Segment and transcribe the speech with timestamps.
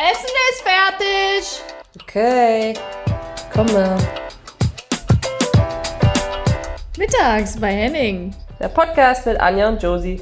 [0.00, 1.60] Essen ist fertig.
[2.00, 2.74] Okay,
[3.52, 3.98] komme.
[6.96, 8.32] Mittags bei Henning.
[8.60, 10.20] Der Podcast mit Anja und Josie.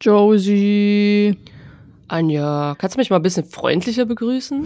[0.00, 1.36] Josie.
[2.06, 4.62] Anja, kannst du mich mal ein bisschen freundlicher begrüßen?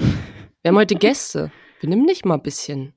[0.61, 1.51] Wir haben heute Gäste.
[1.81, 2.93] Wir nehmen nicht mal ein bisschen.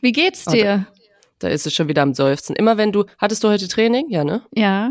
[0.00, 0.86] Wie geht's dir?
[1.38, 2.56] Da ist es schon wieder am Seufzen.
[2.56, 4.06] Immer wenn du, hattest du heute Training?
[4.10, 4.42] Ja, ne?
[4.54, 4.90] Ja.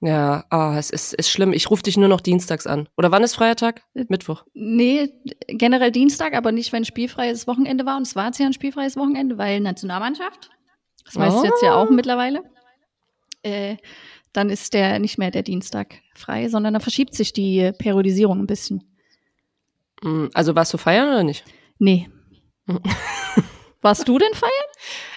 [0.00, 1.52] Ja, ah, es ist, ist schlimm.
[1.52, 2.88] Ich rufe dich nur noch dienstags an.
[2.96, 3.82] Oder wann ist Feiertag?
[3.94, 4.44] Mittwoch.
[4.52, 5.08] Nee,
[5.46, 7.96] generell Dienstag, aber nicht, wenn spielfreies Wochenende war.
[7.96, 10.50] Und es war jetzt ja ein spielfreies Wochenende, weil Nationalmannschaft.
[11.04, 12.42] Das weißt du jetzt ja auch mittlerweile.
[13.42, 13.76] Äh,
[14.32, 18.46] dann ist der nicht mehr der Dienstag frei, sondern dann verschiebt sich die Periodisierung ein
[18.46, 18.82] bisschen.
[20.02, 21.44] Mm, Also warst du feiern oder nicht?
[21.78, 22.08] Nee.
[23.84, 24.50] Warst du denn feiern?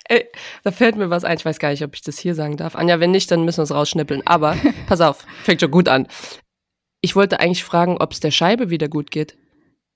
[0.09, 0.25] Ey,
[0.63, 1.37] da fällt mir was ein.
[1.37, 2.75] Ich weiß gar nicht, ob ich das hier sagen darf.
[2.75, 4.21] Anja, wenn nicht, dann müssen wir es rausschnippeln.
[4.25, 4.55] Aber
[4.87, 6.07] pass auf, fängt schon gut an.
[7.01, 9.37] Ich wollte eigentlich fragen, ob es der Scheibe wieder gut geht.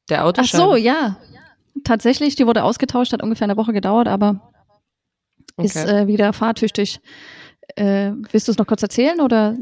[0.09, 0.63] Der Ach Autoscheibe.
[0.63, 1.17] so, ja.
[1.83, 4.51] Tatsächlich, die wurde ausgetauscht, hat ungefähr eine Woche gedauert, aber
[5.57, 6.01] ist Okay.
[6.03, 6.99] äh, wieder fahrtüchtig.
[7.75, 9.55] Äh, willst du es noch kurz erzählen oder?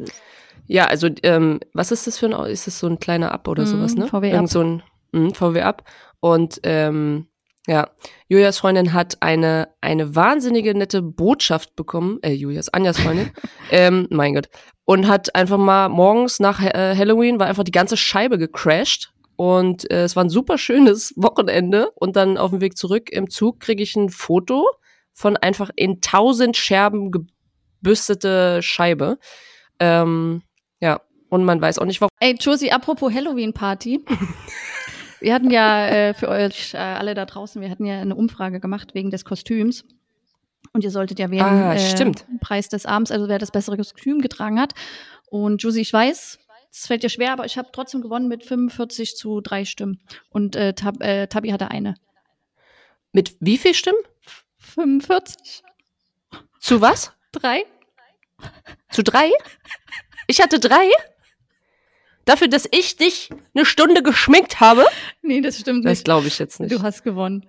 [0.66, 2.46] Ja, also ähm, was ist das für ein Auto?
[2.50, 4.08] Ist das so ein kleiner Up oder Mhm, sowas, ne?
[4.08, 4.34] VW Up.
[4.34, 5.84] Irgend so ein mh, VW Up.
[6.20, 7.28] Und ähm,
[7.70, 7.88] ja,
[8.28, 13.32] Julias Freundin hat eine eine wahnsinnige nette Botschaft bekommen, äh, Julias, Anjas Freundin,
[13.72, 14.50] ähm, mein Gott,
[14.86, 19.90] und hat einfach mal morgens nach äh, Halloween war einfach die ganze Scheibe gecrashed und
[19.92, 23.60] äh, es war ein super schönes Wochenende und dann auf dem Weg zurück im Zug
[23.60, 24.68] kriege ich ein Foto
[25.14, 29.20] von einfach in tausend Scherben gebüstete Scheibe.
[29.80, 30.42] Ähm,
[30.82, 32.10] ja, und man weiß auch nicht, warum.
[32.20, 34.06] Ey, Josie, apropos Halloween-Party.
[35.20, 38.60] wir hatten ja äh, für euch äh, alle da draußen, wir hatten ja eine Umfrage
[38.60, 39.84] gemacht wegen des Kostüms.
[40.74, 42.12] Und ihr solltet ja wählen, Ah, äh.
[42.42, 44.74] Preis des Abends, also wer das bessere Kostüm getragen hat.
[45.30, 46.38] Und Josie, ich weiß,
[46.72, 50.00] es fällt dir schwer, aber ich habe trotzdem gewonnen mit 45 zu drei Stimmen.
[50.30, 51.96] Und äh, Tab, äh, Tabi hatte eine.
[53.12, 53.98] Mit wie viel Stimmen?
[54.58, 55.64] 45?
[56.60, 57.14] Zu was?
[57.32, 57.64] Drei?
[58.92, 59.32] Zu drei?
[60.28, 60.90] Ich hatte drei?
[62.30, 64.86] Dafür, dass ich dich eine Stunde geschminkt habe?
[65.24, 66.06] Nee, das stimmt Das nicht.
[66.06, 66.72] glaube ich jetzt nicht.
[66.72, 67.42] Du hast gewonnen.
[67.42, 67.48] Du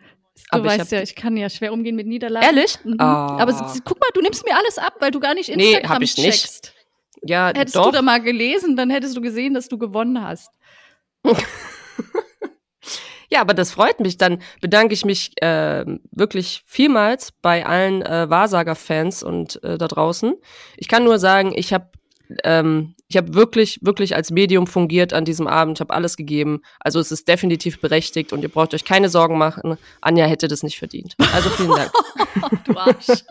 [0.51, 2.47] Aber ich weißt hab- ja, ich kann ja schwer umgehen mit Niederlagen.
[2.47, 2.79] Ehrlich?
[2.83, 2.97] Mhm.
[2.99, 3.37] Ah.
[3.39, 3.53] Aber
[3.85, 6.17] guck mal, du nimmst mir alles ab, weil du gar nicht Nee, Instagram hab ich
[6.17, 6.31] nicht.
[6.31, 6.73] checkst.
[7.23, 7.85] Ja, Hättest doch.
[7.87, 10.51] du da mal gelesen, dann hättest du gesehen, dass du gewonnen hast.
[13.33, 14.17] Ja, aber das freut mich.
[14.19, 20.35] Dann bedanke ich mich äh, wirklich vielmals bei allen äh, Wahrsager-Fans und äh, da draußen.
[20.77, 21.87] Ich kann nur sagen, ich habe
[22.45, 25.79] ähm, ich habe wirklich, wirklich als Medium fungiert an diesem Abend.
[25.79, 26.63] Ich habe alles gegeben.
[26.79, 29.77] Also es ist definitiv berechtigt und ihr braucht euch keine Sorgen machen.
[30.01, 31.17] Anja hätte das nicht verdient.
[31.33, 31.91] Also vielen Dank.
[32.65, 33.25] Du Arsch.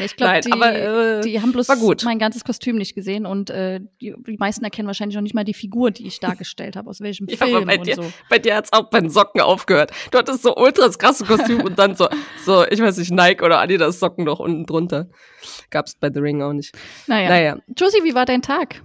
[0.00, 1.68] Ich glaube, die, aber, äh, die haben bloß
[2.04, 5.44] mein ganzes Kostüm nicht gesehen und äh, die, die meisten erkennen wahrscheinlich auch nicht mal
[5.44, 8.12] die Figur, die ich dargestellt habe, aus welchem Ja, Film aber bei und dir, so.
[8.30, 9.92] bei dir hat's auch bei den Socken aufgehört.
[10.10, 12.08] Du hattest so ultra das krasse Kostüm und dann so,
[12.44, 15.08] so, ich weiß nicht, Nike oder Adidas Socken noch unten drunter.
[15.70, 16.76] Gab's bei The Ring auch nicht.
[17.06, 17.28] Naja.
[17.28, 18.82] Naja, Josie, wie war dein Tag?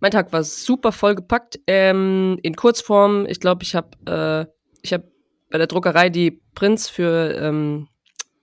[0.00, 1.60] mein Tag war super vollgepackt.
[1.66, 4.52] Ähm, in Kurzform, ich glaube, ich habe äh,
[4.82, 5.04] ich habe
[5.50, 7.88] bei der Druckerei die Prints für ähm,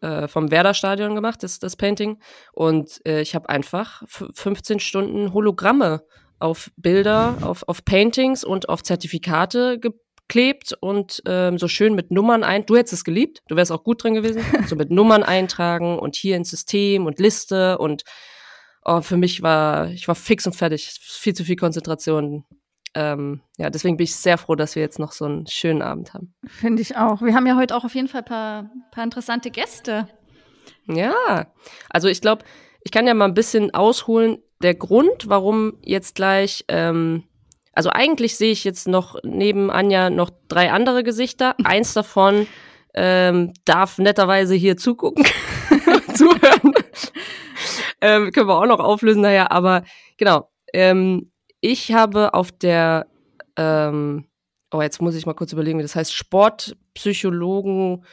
[0.05, 2.19] äh, vom Werder-Stadion gemacht, das, das Painting.
[2.53, 6.03] Und äh, ich habe einfach f- 15 Stunden Hologramme
[6.39, 12.43] auf Bilder, auf, auf Paintings und auf Zertifikate geklebt und ähm, so schön mit Nummern
[12.43, 12.65] ein.
[12.65, 14.43] Du hättest es geliebt, du wärst auch gut drin gewesen.
[14.67, 18.03] So mit Nummern eintragen und hier ins System und Liste und
[18.83, 20.89] oh, für mich war, ich war fix und fertig.
[21.01, 22.45] Viel zu viel Konzentration.
[22.95, 26.13] Ähm, ja, deswegen bin ich sehr froh, dass wir jetzt noch so einen schönen Abend
[26.13, 26.33] haben.
[26.47, 27.21] Finde ich auch.
[27.21, 30.07] Wir haben ja heute auch auf jeden Fall ein paar, paar interessante Gäste.
[30.87, 31.47] Ja,
[31.89, 32.45] also ich glaube,
[32.83, 34.37] ich kann ja mal ein bisschen ausholen.
[34.61, 37.23] Der Grund, warum jetzt gleich, ähm,
[37.73, 41.55] also eigentlich sehe ich jetzt noch neben Anja noch drei andere Gesichter.
[41.65, 42.47] Eins davon
[42.93, 45.25] ähm, darf netterweise hier zugucken,
[46.13, 46.73] zuhören.
[48.01, 49.83] ähm, können wir auch noch auflösen, naja, aber
[50.17, 50.49] genau.
[50.73, 51.29] Ähm,
[51.65, 53.07] ich habe auf der,
[53.57, 54.25] ähm,
[54.71, 58.05] oh, jetzt muss ich mal kurz überlegen, wie das heißt, Sportpsychologen,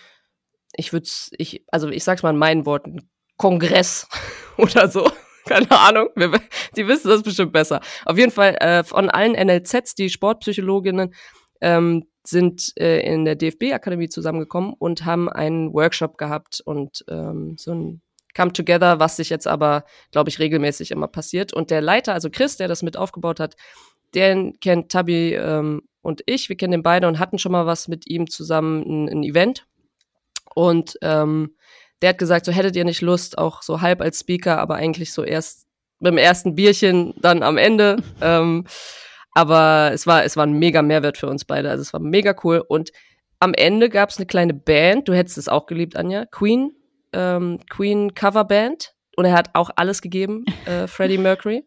[0.75, 1.07] ich würde
[1.37, 4.09] ich, also ich sag's mal in meinen Worten, Kongress
[4.57, 5.11] oder so.
[5.45, 6.09] Keine Ahnung.
[6.15, 6.33] Wir,
[6.77, 7.81] die wissen das bestimmt besser.
[8.07, 11.13] Auf jeden Fall äh, von allen NLZs, die Sportpsychologinnen,
[11.61, 17.75] ähm, sind äh, in der DFB-Akademie zusammengekommen und haben einen Workshop gehabt und ähm, so
[17.75, 18.03] ein
[18.37, 21.53] Come Together, was sich jetzt aber, glaube ich, regelmäßig immer passiert.
[21.53, 23.57] Und der Leiter, also Chris, der das mit aufgebaut hat,
[24.15, 26.49] den kennt Tabi ähm, und ich.
[26.49, 29.67] Wir kennen den beide und hatten schon mal was mit ihm zusammen, ein, ein Event.
[30.55, 31.57] Und ähm,
[32.03, 35.13] der hat gesagt, so hättet ihr nicht Lust, auch so halb als Speaker, aber eigentlich
[35.13, 35.67] so erst
[36.01, 38.03] beim ersten Bierchen dann am Ende.
[38.21, 38.67] ähm,
[39.35, 41.71] aber es war, es war ein mega Mehrwert für uns beide.
[41.71, 42.63] Also es war mega cool.
[42.67, 42.93] Und
[43.39, 46.73] am Ende gab es eine kleine Band, du hättest es auch geliebt, Anja, Queen,
[47.13, 48.95] ähm, Queen Coverband.
[49.17, 51.67] Und er hat auch alles gegeben, äh, Freddie Mercury.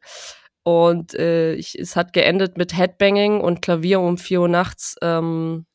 [0.64, 4.96] Und äh, ich, es hat geendet mit Headbanging und Klavier um vier Uhr nachts.
[5.02, 5.68] Ähm,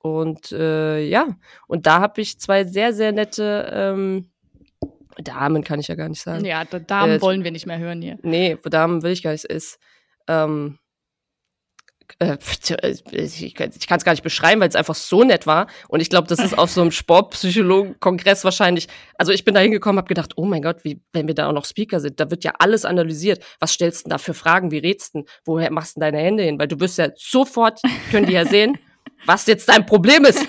[0.00, 1.26] und äh, ja,
[1.66, 4.30] und da habe ich zwei sehr, sehr nette ähm,
[5.22, 6.44] Damen, kann ich ja gar nicht sagen.
[6.44, 8.18] Ja, Damen äh, wollen wir nicht mehr hören hier.
[8.22, 9.44] Nee, Damen will ich gar nicht.
[9.44, 9.80] Ist,
[10.28, 10.87] ähm, äh,
[12.20, 15.66] ich kann es gar nicht beschreiben, weil es einfach so nett war.
[15.88, 18.88] Und ich glaube, das ist auf so einem Sportpsychologen-Kongress wahrscheinlich.
[19.16, 21.52] Also ich bin da hingekommen, habe gedacht, oh mein Gott, wie, wenn wir da auch
[21.52, 23.44] noch Speaker sind, da wird ja alles analysiert.
[23.60, 24.70] Was stellst du denn da für Fragen?
[24.70, 25.24] Wie redst du?
[25.44, 26.58] Woher machst du deine Hände hin?
[26.58, 27.80] Weil du wirst ja sofort,
[28.10, 28.78] können die ja sehen,
[29.26, 30.46] was jetzt dein Problem ist.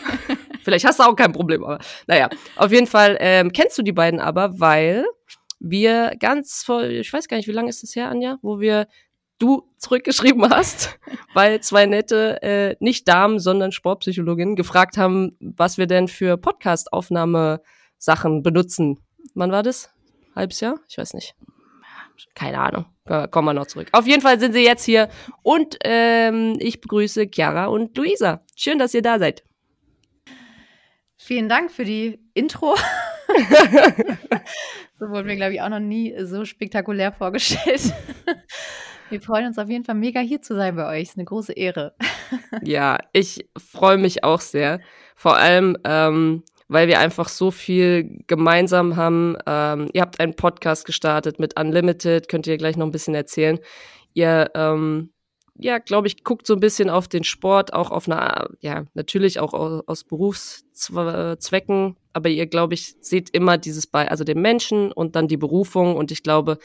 [0.64, 3.92] Vielleicht hast du auch kein Problem, aber naja, auf jeden Fall ähm, kennst du die
[3.92, 5.06] beiden aber, weil
[5.60, 8.88] wir ganz vor, ich weiß gar nicht, wie lange ist das her, Anja, wo wir
[9.40, 11.00] du zurückgeschrieben hast,
[11.34, 18.44] weil zwei nette, äh, nicht Damen, sondern Sportpsychologinnen gefragt haben, was wir denn für Podcast-Aufnahmesachen
[18.44, 19.00] benutzen.
[19.34, 19.92] Wann war das?
[20.36, 20.80] Halbes Jahr?
[20.88, 21.36] Ich weiß nicht.
[22.36, 22.86] Keine Ahnung.
[23.32, 23.88] Kommen wir noch zurück.
[23.92, 25.10] Auf jeden Fall sind sie jetzt hier
[25.42, 28.46] und ähm, ich begrüße Chiara und Luisa.
[28.56, 29.44] Schön, dass ihr da seid.
[31.18, 32.76] Vielen Dank für die Intro.
[35.00, 37.94] so wurden wir, glaube ich, auch noch nie so spektakulär vorgestellt.
[39.10, 41.10] Wir freuen uns auf jeden Fall mega hier zu sein bei euch.
[41.10, 41.96] Ist eine große Ehre.
[42.64, 44.80] ja, ich freue mich auch sehr.
[45.16, 49.36] Vor allem, ähm, weil wir einfach so viel gemeinsam haben.
[49.48, 53.58] Ähm, ihr habt einen Podcast gestartet mit Unlimited, könnt ihr gleich noch ein bisschen erzählen.
[54.14, 55.10] Ihr, ähm,
[55.58, 59.40] ja, glaube ich, guckt so ein bisschen auf den Sport, auch auf eine, ja, natürlich
[59.40, 65.18] auch aus Berufszwecken, aber ihr, glaube ich, seht immer dieses bei, also den Menschen und
[65.18, 66.60] dann die Berufung und ich glaube,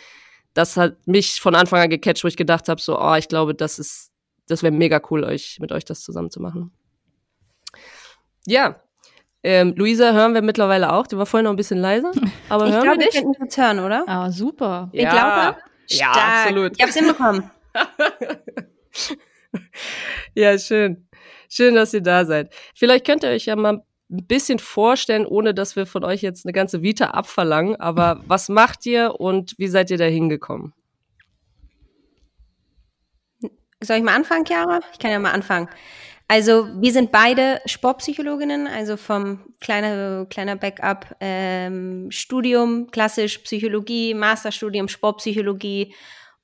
[0.55, 3.55] das hat mich von Anfang an gecatcht, wo ich gedacht habe, so, oh, ich glaube,
[3.55, 4.13] das ist,
[4.49, 6.73] das wäre mega cool, euch mit euch das zusammen zu machen.
[8.47, 8.81] Ja,
[9.43, 11.07] ähm, Luisa hören wir mittlerweile auch.
[11.07, 12.13] Die war vorhin noch ein bisschen leiser.
[12.49, 13.21] Aber ich hören glaube, wir dich?
[13.21, 14.05] könnten uns hören, oder?
[14.07, 14.89] Ah, super.
[14.93, 15.57] Ich glaube.
[15.89, 16.73] Ja, absolut.
[16.77, 17.51] Ich hab's hinbekommen.
[20.35, 21.07] ja, schön.
[21.51, 22.55] Schön, dass ihr da seid.
[22.75, 26.45] Vielleicht könnt ihr euch ja mal ein bisschen vorstellen, ohne dass wir von euch jetzt
[26.45, 27.77] eine ganze Vita abverlangen.
[27.77, 30.73] Aber was macht ihr und wie seid ihr da hingekommen?
[33.83, 34.81] Soll ich mal anfangen, Chiara?
[34.93, 35.69] Ich kann ja mal anfangen.
[36.27, 44.89] Also wir sind beide Sportpsychologinnen, also vom kleiner, kleiner Backup ähm, Studium, klassisch Psychologie, Masterstudium
[44.89, 45.95] Sportpsychologie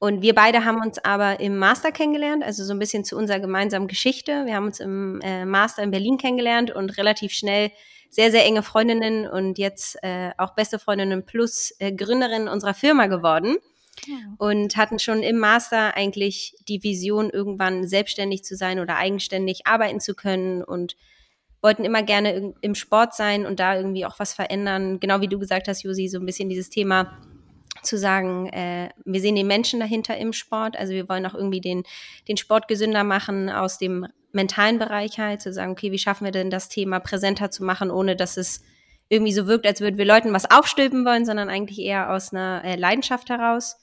[0.01, 3.39] und wir beide haben uns aber im Master kennengelernt, also so ein bisschen zu unserer
[3.39, 4.47] gemeinsamen Geschichte.
[4.47, 7.71] Wir haben uns im äh, Master in Berlin kennengelernt und relativ schnell
[8.09, 13.09] sehr, sehr enge Freundinnen und jetzt äh, auch beste Freundinnen plus äh, Gründerin unserer Firma
[13.09, 13.59] geworden.
[14.07, 14.17] Ja.
[14.39, 20.01] Und hatten schon im Master eigentlich die Vision, irgendwann selbstständig zu sein oder eigenständig arbeiten
[20.01, 20.97] zu können und
[21.61, 24.99] wollten immer gerne im Sport sein und da irgendwie auch was verändern.
[24.99, 27.19] Genau wie du gesagt hast, Josi, so ein bisschen dieses Thema
[27.83, 30.77] zu sagen, äh, wir sehen den Menschen dahinter im Sport.
[30.77, 31.85] Also wir wollen auch irgendwie den,
[32.29, 36.33] den Sport gesünder machen aus dem mentalen Bereich halt, zu sagen, okay, wie schaffen wir
[36.33, 38.63] denn das Thema präsenter zu machen, ohne dass es
[39.09, 42.63] irgendwie so wirkt, als würden wir Leuten was aufstülpen wollen, sondern eigentlich eher aus einer
[42.65, 43.77] äh, Leidenschaft heraus.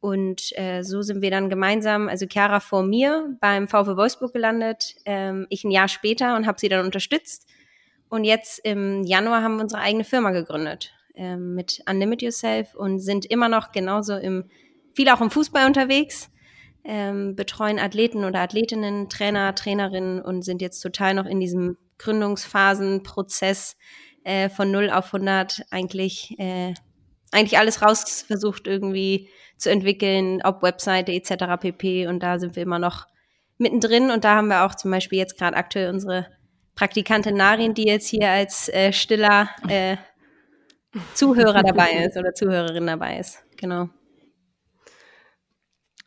[0.00, 4.96] Und äh, so sind wir dann gemeinsam, also Chiara vor mir beim VW Wolfsburg gelandet,
[5.04, 7.46] ähm, ich ein Jahr später und habe sie dann unterstützt.
[8.08, 13.00] Und jetzt im Januar haben wir unsere eigene Firma gegründet ähm, mit Unlimit Yourself und
[13.00, 14.44] sind immer noch genauso im,
[14.94, 16.30] viel auch im Fußball unterwegs,
[16.84, 23.76] ähm, betreuen Athleten oder Athletinnen, Trainer, Trainerinnen und sind jetzt total noch in diesem Gründungsphasenprozess
[24.24, 26.74] äh, von 0 auf 100 eigentlich, äh,
[27.32, 31.60] eigentlich alles raus versucht irgendwie zu entwickeln, ob Webseite etc.
[31.60, 32.06] pp.
[32.06, 33.06] Und da sind wir immer noch
[33.58, 36.26] mittendrin und da haben wir auch zum Beispiel jetzt gerade aktuell unsere
[36.74, 39.96] Praktikantin Narin, die jetzt hier als äh, stiller äh,
[41.14, 43.44] Zuhörer dabei ist oder Zuhörerin dabei ist.
[43.56, 43.88] Genau.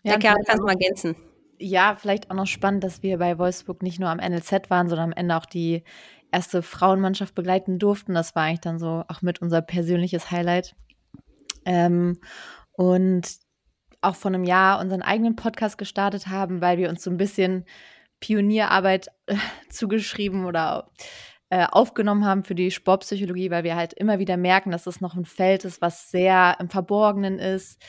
[0.03, 1.15] Ja, ja kannst du mal ergänzen.
[1.57, 5.11] Ja, vielleicht auch noch spannend, dass wir bei Wolfsburg nicht nur am NLZ waren, sondern
[5.11, 5.83] am Ende auch die
[6.31, 8.13] erste Frauenmannschaft begleiten durften.
[8.13, 10.75] Das war eigentlich dann so auch mit unser persönliches Highlight.
[11.65, 12.19] Ähm,
[12.71, 13.27] und
[14.01, 17.65] auch vor einem Jahr unseren eigenen Podcast gestartet haben, weil wir uns so ein bisschen
[18.19, 19.35] Pionierarbeit äh,
[19.69, 20.91] zugeschrieben oder
[21.49, 25.15] äh, aufgenommen haben für die Sportpsychologie, weil wir halt immer wieder merken, dass es noch
[25.15, 27.81] ein Feld ist, was sehr im Verborgenen ist,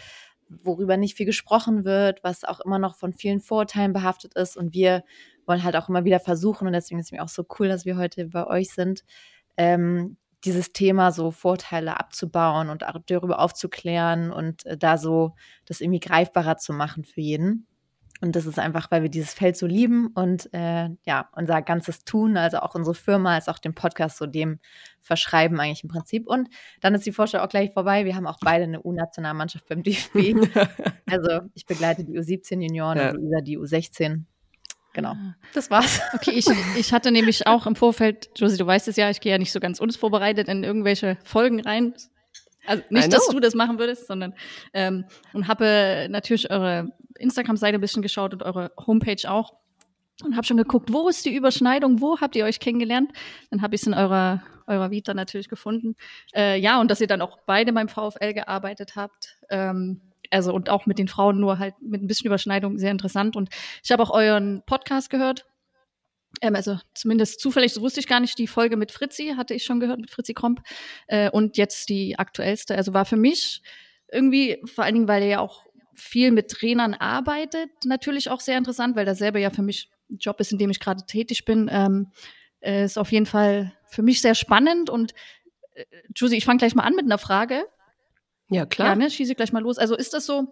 [0.49, 4.57] worüber nicht viel gesprochen wird, was auch immer noch von vielen Vorurteilen behaftet ist.
[4.57, 5.05] Und wir
[5.47, 7.85] wollen halt auch immer wieder versuchen, und deswegen ist es mir auch so cool, dass
[7.85, 9.05] wir heute bei euch sind,
[9.57, 15.35] ähm, dieses Thema so Vorteile abzubauen und darüber aufzuklären und äh, da so
[15.67, 17.67] das irgendwie greifbarer zu machen für jeden.
[18.21, 22.05] Und das ist einfach, weil wir dieses Feld so lieben und äh, ja, unser ganzes
[22.05, 24.59] Tun, also auch unsere Firma, als auch den Podcast so dem
[25.01, 26.27] verschreiben eigentlich im Prinzip.
[26.27, 26.49] Und
[26.81, 28.05] dann ist die Vorstellung auch gleich vorbei.
[28.05, 30.35] Wir haben auch beide eine U-Nationalmannschaft beim DFB.
[31.11, 33.11] also ich begleite die U17-Junioren ja.
[33.11, 34.25] und Luisa die U16.
[34.93, 35.15] Genau.
[35.55, 36.01] Das war's.
[36.15, 36.47] Okay, ich,
[36.77, 39.53] ich hatte nämlich auch im Vorfeld, Josie, du weißt es ja, ich gehe ja nicht
[39.53, 41.95] so ganz unvorbereitet in irgendwelche Folgen rein.
[42.67, 44.35] Also nicht, dass du das machen würdest, sondern
[44.75, 49.55] ähm, und habe natürlich eure Instagram-Seite ein bisschen geschaut und eure Homepage auch
[50.25, 53.11] und habe schon geguckt, wo ist die Überschneidung, wo habt ihr euch kennengelernt?
[53.51, 55.97] Dann habe ich es in eurer eurer Vita natürlich gefunden.
[56.35, 59.37] Äh, ja, und dass ihr dann auch beide beim VfL gearbeitet habt.
[59.51, 60.01] Ähm,
[60.31, 63.37] also und auch mit den Frauen nur halt mit ein bisschen Überschneidung sehr interessant.
[63.37, 63.51] Und
[63.83, 65.47] ich habe auch euren Podcast gehört.
[66.41, 69.65] Ähm, also zumindest zufällig, so wusste ich gar nicht, die Folge mit Fritzi hatte ich
[69.65, 70.63] schon gehört, mit Fritzi Kromp.
[71.09, 72.77] Äh, und jetzt die aktuellste.
[72.77, 73.63] Also war für mich
[74.13, 75.67] irgendwie, vor allen Dingen, weil ihr ja auch
[76.01, 80.19] viel mit Trainern arbeitet, natürlich auch sehr interessant, weil das selber ja für mich ein
[80.19, 81.69] Job ist, in dem ich gerade tätig bin.
[81.71, 82.11] Ähm,
[82.61, 84.91] äh, ist auf jeden Fall für mich sehr spannend.
[84.91, 85.15] Und
[85.75, 87.65] äh, Josie, ich fange gleich mal an mit einer Frage.
[88.49, 88.89] Ja, klar.
[88.89, 89.79] Ja, ne, schieße gleich mal los.
[89.79, 90.49] Also ist das so,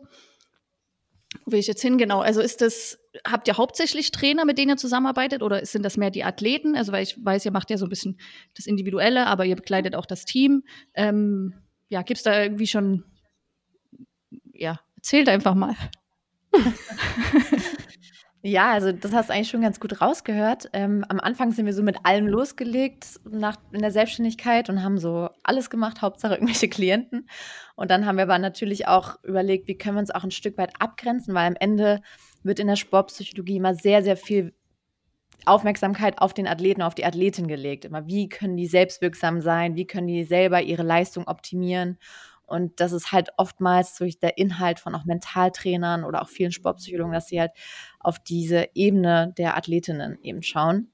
[1.45, 2.21] wo will ich jetzt hin genau?
[2.21, 6.11] Also ist das, habt ihr hauptsächlich Trainer, mit denen ihr zusammenarbeitet oder sind das mehr
[6.11, 6.77] die Athleten?
[6.77, 8.19] Also weil ich weiß, ihr macht ja so ein bisschen
[8.55, 10.63] das Individuelle, aber ihr begleitet auch das Team.
[10.95, 11.55] Ähm,
[11.89, 13.05] ja, gibt's da irgendwie schon,
[14.53, 15.75] ja, erzählt einfach mal.
[18.43, 20.71] Ja, also das hast du eigentlich schon ganz gut rausgehört.
[20.73, 24.99] Ähm, am Anfang sind wir so mit allem losgelegt nach, in der Selbstständigkeit und haben
[24.99, 27.29] so alles gemacht, Hauptsache irgendwelche Klienten.
[27.75, 30.57] Und dann haben wir aber natürlich auch überlegt, wie können wir uns auch ein Stück
[30.57, 32.01] weit abgrenzen, weil am Ende
[32.45, 34.55] wird in der Sportpsychologie immer sehr, sehr viel
[35.45, 37.87] Aufmerksamkeit auf den Athleten, auf die Athletin gelegt.
[37.87, 39.75] Immer, wie können die selbstwirksam sein?
[39.75, 41.99] Wie können die selber ihre Leistung optimieren?
[42.49, 47.13] Und das ist halt oftmals durch der Inhalt von auch Mentaltrainern oder auch vielen Sportpsychologen,
[47.13, 47.53] dass sie halt
[48.01, 50.91] auf diese Ebene der Athletinnen eben schauen.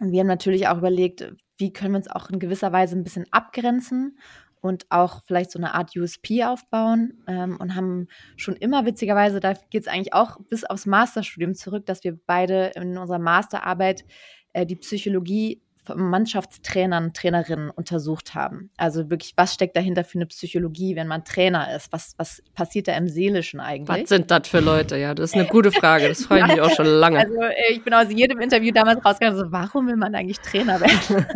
[0.00, 3.04] Und wir haben natürlich auch überlegt, wie können wir uns auch in gewisser Weise ein
[3.04, 4.16] bisschen abgrenzen
[4.60, 8.06] und auch vielleicht so eine Art USP aufbauen ähm, und haben
[8.36, 12.70] schon immer witzigerweise, da geht es eigentlich auch bis aufs Masterstudium zurück, dass wir beide
[12.76, 14.04] in unserer Masterarbeit
[14.52, 15.62] äh, die Psychologie
[15.94, 18.70] Mannschaftstrainern, Trainerinnen untersucht haben.
[18.76, 21.92] Also wirklich, was steckt dahinter für eine Psychologie, wenn man Trainer ist?
[21.92, 24.02] Was, was passiert da im Seelischen eigentlich?
[24.02, 24.96] Was sind das für Leute?
[24.96, 26.08] Ja, das ist eine gute Frage.
[26.08, 27.18] Das freue ich mich auch schon lange.
[27.18, 30.80] Also äh, ich bin aus jedem Interview damals rausgegangen, so, warum will man eigentlich Trainer
[30.80, 31.26] werden?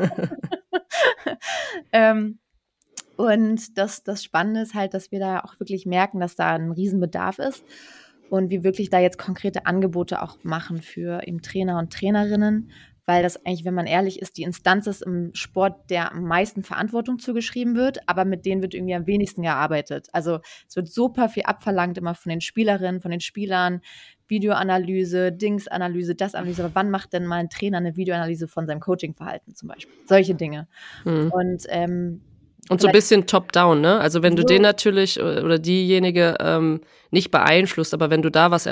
[1.93, 2.39] ähm,
[3.17, 6.71] und das, das Spannende ist halt, dass wir da auch wirklich merken, dass da ein
[6.71, 7.65] Riesenbedarf ist
[8.31, 12.71] und wir wirklich da jetzt konkrete Angebote auch machen für eben Trainer und Trainerinnen,
[13.07, 16.63] weil das eigentlich, wenn man ehrlich ist, die Instanz ist im Sport, der am meisten
[16.65, 20.09] Verantwortung zugeschrieben wird, aber mit denen wird irgendwie am wenigsten gearbeitet.
[20.13, 23.81] Also es wird super viel abverlangt immer von den Spielerinnen, von den Spielern,
[24.29, 26.65] Videoanalyse, Dingsanalyse, das Analyse.
[26.65, 29.95] Aber wann macht denn mal ein Trainer eine Videoanalyse von seinem Coachingverhalten zum Beispiel?
[30.07, 30.67] Solche Dinge.
[31.05, 31.31] Hm.
[31.31, 32.21] Und ähm,
[32.69, 34.01] und so ein bisschen top-down, ne?
[34.01, 34.49] Also wenn du so.
[34.49, 36.81] den natürlich oder diejenige ähm,
[37.13, 38.67] nicht beeinflusst, aber wenn du da was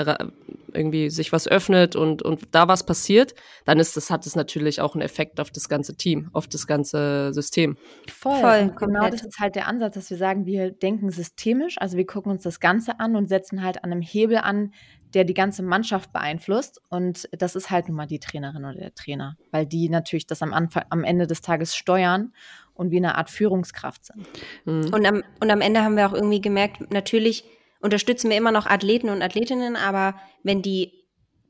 [0.75, 3.33] irgendwie sich was öffnet und, und da was passiert,
[3.65, 6.67] dann ist das, hat es natürlich auch einen Effekt auf das ganze Team, auf das
[6.67, 7.77] ganze System.
[8.07, 8.39] Voll.
[8.39, 12.05] Voll genau das ist halt der Ansatz, dass wir sagen, wir denken systemisch, also wir
[12.05, 14.71] gucken uns das Ganze an und setzen halt an einem Hebel an,
[15.15, 16.81] der die ganze Mannschaft beeinflusst.
[16.89, 20.41] Und das ist halt nun mal die Trainerin oder der Trainer, weil die natürlich das
[20.41, 22.33] am, Anfang, am Ende des Tages steuern
[22.73, 24.27] und wie eine Art Führungskraft sind.
[24.65, 24.93] Mhm.
[24.93, 27.45] Und, am, und am Ende haben wir auch irgendwie gemerkt, natürlich
[27.79, 31.05] unterstützen wir immer noch Athleten und Athletinnen, aber wenn die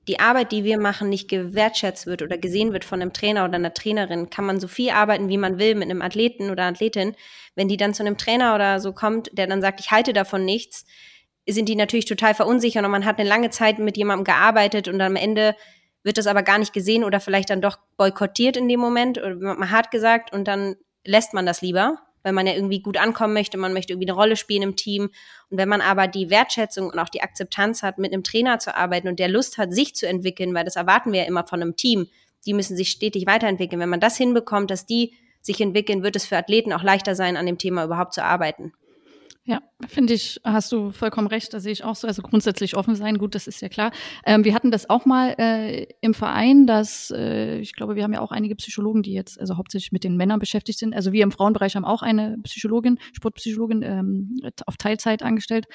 [0.08, 3.56] die Arbeit, die wir machen, nicht gewertschätzt wird oder gesehen wird von einem Trainer oder
[3.56, 7.16] einer Trainerin, kann man so viel arbeiten, wie man will mit einem Athleten oder Athletin.
[7.56, 10.46] Wenn die dann zu einem Trainer oder so kommt, der dann sagt, ich halte davon
[10.46, 10.86] nichts,
[11.48, 15.00] sind die natürlich total verunsichert und man hat eine lange Zeit mit jemandem gearbeitet und
[15.02, 15.56] am Ende
[16.04, 19.36] wird das aber gar nicht gesehen oder vielleicht dann doch boykottiert in dem Moment oder
[19.36, 23.34] man hat gesagt und dann lässt man das lieber, weil man ja irgendwie gut ankommen
[23.36, 25.12] möchte, man möchte irgendwie eine Rolle spielen im Team.
[25.52, 28.76] Und wenn man aber die Wertschätzung und auch die Akzeptanz hat, mit einem Trainer zu
[28.76, 31.62] arbeiten und der Lust hat, sich zu entwickeln, weil das erwarten wir ja immer von
[31.62, 32.08] einem Team,
[32.48, 33.80] die müssen sich stetig weiterentwickeln.
[33.80, 37.38] Wenn man das hinbekommt, dass die sich entwickeln, wird es für Athleten auch leichter sein,
[37.38, 38.74] an dem Thema überhaupt zu arbeiten.
[39.48, 42.08] Ja, finde ich, hast du vollkommen recht, da sehe ich auch so.
[42.08, 43.92] Also grundsätzlich offen sein, gut, das ist ja klar.
[44.26, 48.14] Ähm, wir hatten das auch mal äh, im Verein, dass äh, ich glaube, wir haben
[48.14, 50.96] ja auch einige Psychologen, die jetzt also hauptsächlich mit den Männern beschäftigt sind.
[50.96, 55.68] Also wir im Frauenbereich haben auch eine Psychologin, Sportpsychologin ähm, auf Teilzeit angestellt.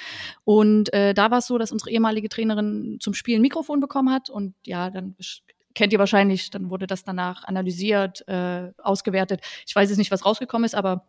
[0.43, 4.11] Und äh, da war es so, dass unsere ehemalige Trainerin zum Spielen ein Mikrofon bekommen
[4.13, 5.15] hat und ja, dann
[5.77, 9.43] kennt ihr wahrscheinlich, dann wurde das danach analysiert, äh, ausgewertet.
[9.65, 11.07] Ich weiß jetzt nicht, was rausgekommen ist, aber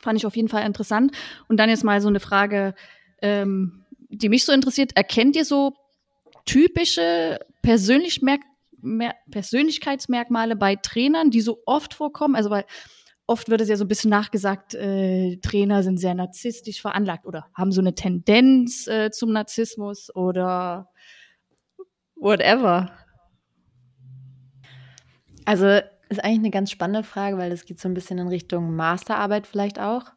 [0.00, 1.12] fand ich auf jeden Fall interessant.
[1.48, 2.74] Und dann jetzt mal so eine Frage,
[3.22, 4.96] ähm, die mich so interessiert.
[4.96, 5.74] Erkennt ihr so
[6.44, 8.20] typische Persönlich
[9.30, 12.36] Persönlichkeitsmerkmale bei Trainern, die so oft vorkommen?
[12.36, 12.64] Also weil
[13.26, 17.46] oft wird es ja so ein bisschen nachgesagt, äh, Trainer sind sehr narzisstisch veranlagt oder
[17.54, 20.90] haben so eine Tendenz äh, zum Narzissmus oder
[22.16, 22.92] whatever.
[25.46, 25.80] Also
[26.18, 29.46] ist eigentlich eine ganz spannende Frage, weil es geht so ein bisschen in Richtung Masterarbeit
[29.46, 30.12] vielleicht auch.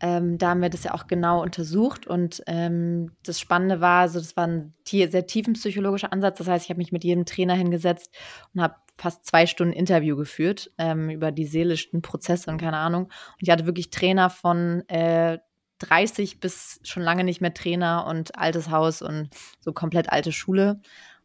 [0.00, 4.20] Ähm, da haben wir das ja auch genau untersucht und ähm, das Spannende war, also
[4.20, 6.38] das war ein sehr tiefenpsychologischer Ansatz.
[6.38, 8.14] Das heißt, ich habe mich mit jedem Trainer hingesetzt
[8.54, 13.04] und habe fast zwei Stunden Interview geführt ähm, über die seelischen Prozesse und keine Ahnung.
[13.04, 15.38] Und ich hatte wirklich Trainer von äh,
[15.80, 19.30] 30 bis schon lange nicht mehr Trainer und altes Haus und
[19.60, 20.80] so komplett alte Schule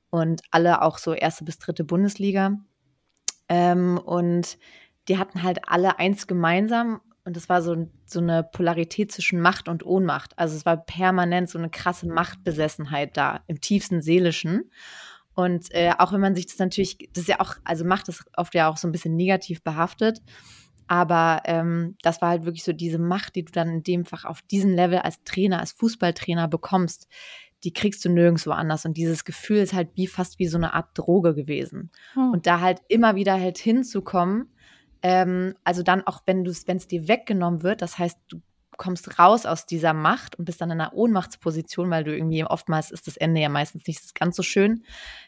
[0.10, 2.58] und alle auch so erste bis dritte Bundesliga.
[3.54, 4.58] Ähm, und
[5.08, 9.68] die hatten halt alle eins gemeinsam und das war so, so eine Polarität zwischen Macht
[9.68, 10.38] und Ohnmacht.
[10.40, 14.72] Also es war permanent so eine krasse Machtbesessenheit da, im tiefsten Seelischen.
[15.36, 18.26] Und äh, auch wenn man sich das natürlich, das ist ja auch, also Macht ist
[18.36, 20.24] oft ja auch so ein bisschen negativ behaftet.
[20.88, 24.26] Aber ähm, das war halt wirklich so diese Macht, die du dann in dem Fach
[24.26, 27.08] auf diesem Level als Trainer, als Fußballtrainer bekommst,
[27.64, 28.86] die kriegst du nirgendwo anders.
[28.86, 31.92] Und dieses Gefühl ist halt wie fast wie so eine Art Droge gewesen.
[32.14, 32.32] Hm.
[32.32, 34.50] Und da halt immer wieder halt hinzukommen,
[35.02, 38.42] ähm, also dann auch, wenn du wenn es dir weggenommen wird, das heißt, du
[38.78, 42.92] kommst raus aus dieser Macht und bist dann in einer Ohnmachtsposition, weil du irgendwie oftmals
[42.92, 44.84] ist das Ende ja meistens nicht ganz so schön,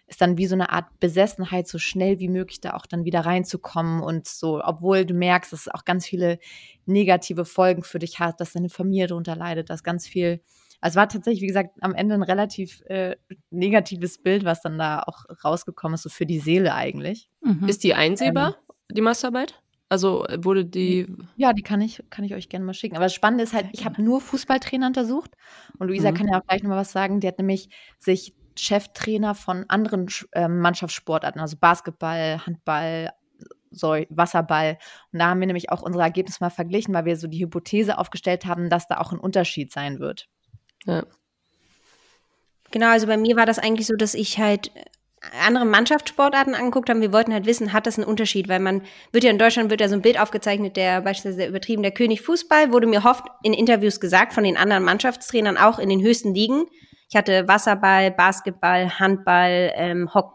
[0.08, 3.22] ist dann wie so eine Art Besessenheit, so schnell wie möglich da auch dann wieder
[3.22, 6.39] reinzukommen und so, obwohl du merkst, dass es auch ganz viele
[6.86, 10.42] negative Folgen für dich hat, dass deine Familie darunter leidet, dass ganz viel
[10.82, 13.15] also es war tatsächlich, wie gesagt, am Ende ein relativ äh,
[13.50, 17.29] negatives Bild, was dann da auch rausgekommen ist, so für die Seele eigentlich.
[17.41, 17.67] Mhm.
[17.67, 19.62] Ist die einsehbar, ähm, die Masterarbeit?
[19.89, 21.08] Also äh, wurde die.
[21.38, 22.96] Ja, die kann ich, kann ich euch gerne mal schicken.
[22.96, 25.32] Aber das Spannende ist halt, ich habe nur Fußballtrainer untersucht.
[25.77, 26.15] Und Luisa mhm.
[26.15, 27.20] kann ja auch gleich nochmal was sagen.
[27.20, 33.11] Die hat nämlich sich Cheftrainer von anderen äh, Mannschaftssportarten, also Basketball, Handball,
[33.70, 34.77] so, Wasserball.
[35.11, 37.98] Und da haben wir nämlich auch unsere Ergebnisse mal verglichen, weil wir so die Hypothese
[37.98, 40.29] aufgestellt haben, dass da auch ein Unterschied sein wird.
[40.86, 41.04] Ja.
[42.72, 44.72] Genau, also bei mir war das eigentlich so, dass ich halt
[45.46, 47.02] andere Mannschaftssportarten angeguckt haben.
[47.02, 48.48] Wir wollten halt wissen, hat das einen Unterschied?
[48.48, 51.84] Weil man wird ja in Deutschland wird ja so ein Bild aufgezeichnet, der beispielsweise übertrieben
[51.84, 55.90] der König Fußball, wurde mir oft in Interviews gesagt von den anderen Mannschaftstrainern, auch in
[55.90, 56.66] den höchsten Ligen.
[57.10, 60.32] Ich hatte Wasserball, Basketball, Handball, ähm, Ho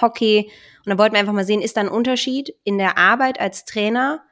[0.00, 0.50] Hockey.
[0.84, 3.64] Und dann wollten wir einfach mal sehen, ist da ein Unterschied in der Arbeit als
[3.64, 4.22] Trainer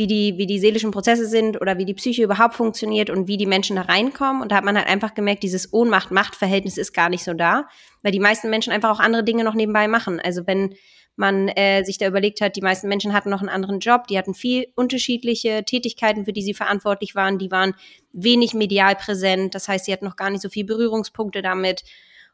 [0.00, 3.36] wie die, wie die seelischen Prozesse sind oder wie die Psyche überhaupt funktioniert und wie
[3.36, 4.40] die Menschen da reinkommen.
[4.40, 7.68] Und da hat man halt einfach gemerkt, dieses Ohnmacht-Macht-Verhältnis ist gar nicht so da,
[8.02, 10.18] weil die meisten Menschen einfach auch andere Dinge noch nebenbei machen.
[10.18, 10.74] Also wenn
[11.16, 14.16] man äh, sich da überlegt hat, die meisten Menschen hatten noch einen anderen Job, die
[14.16, 17.74] hatten viel unterschiedliche Tätigkeiten, für die sie verantwortlich waren, die waren
[18.12, 21.82] wenig medial präsent, das heißt, sie hatten noch gar nicht so viel Berührungspunkte damit.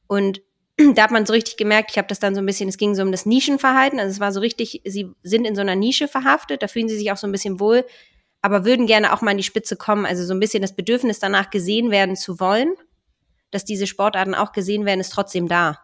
[0.06, 0.40] Und
[0.94, 2.94] da hat man so richtig gemerkt, ich habe das dann so ein bisschen, es ging
[2.94, 6.08] so um das Nischenverhalten, also es war so richtig, sie sind in so einer Nische
[6.08, 7.84] verhaftet, da fühlen sie sich auch so ein bisschen wohl,
[8.42, 11.18] aber würden gerne auch mal in die Spitze kommen, also so ein bisschen das Bedürfnis
[11.18, 12.74] danach gesehen werden zu wollen,
[13.50, 15.78] dass diese Sportarten auch gesehen werden, ist trotzdem da.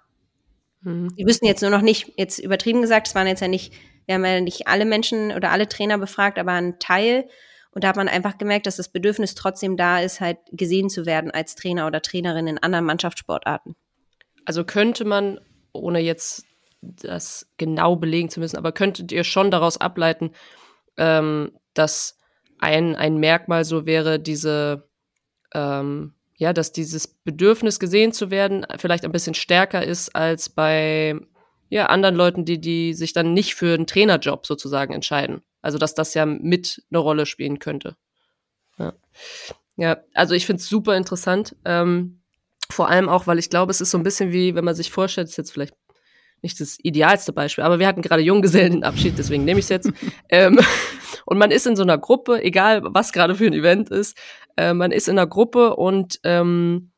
[0.82, 1.14] Mhm.
[1.16, 3.72] Die wissen jetzt nur noch nicht, jetzt übertrieben gesagt, es waren jetzt ja nicht,
[4.06, 7.28] wir haben ja nicht alle Menschen oder alle Trainer befragt, aber ein Teil.
[7.70, 11.06] Und da hat man einfach gemerkt, dass das Bedürfnis trotzdem da ist, halt gesehen zu
[11.06, 13.76] werden als Trainer oder Trainerin in anderen Mannschaftssportarten.
[14.44, 15.40] Also könnte man,
[15.72, 16.44] ohne jetzt
[16.80, 20.32] das genau belegen zu müssen, aber könntet ihr schon daraus ableiten,
[20.96, 22.18] ähm, dass
[22.58, 24.88] ein, ein Merkmal so wäre, diese,
[25.54, 31.20] ähm, ja, dass dieses Bedürfnis gesehen zu werden vielleicht ein bisschen stärker ist als bei
[31.68, 35.42] ja, anderen Leuten, die, die sich dann nicht für einen Trainerjob sozusagen entscheiden.
[35.62, 37.96] Also dass das ja mit eine Rolle spielen könnte.
[38.78, 38.92] Ja,
[39.76, 41.56] ja also ich finde es super interessant.
[41.64, 42.21] Ähm,
[42.72, 44.90] vor allem auch, weil ich glaube, es ist so ein bisschen wie, wenn man sich
[44.90, 45.74] vorstellt, ist jetzt vielleicht
[46.42, 49.92] nicht das idealste Beispiel, aber wir hatten gerade Junggesellenabschied, deswegen nehme ich es jetzt.
[50.28, 50.58] ähm,
[51.24, 54.16] und man ist in so einer Gruppe, egal was gerade für ein Event ist,
[54.56, 56.90] äh, man ist in einer Gruppe und ähm,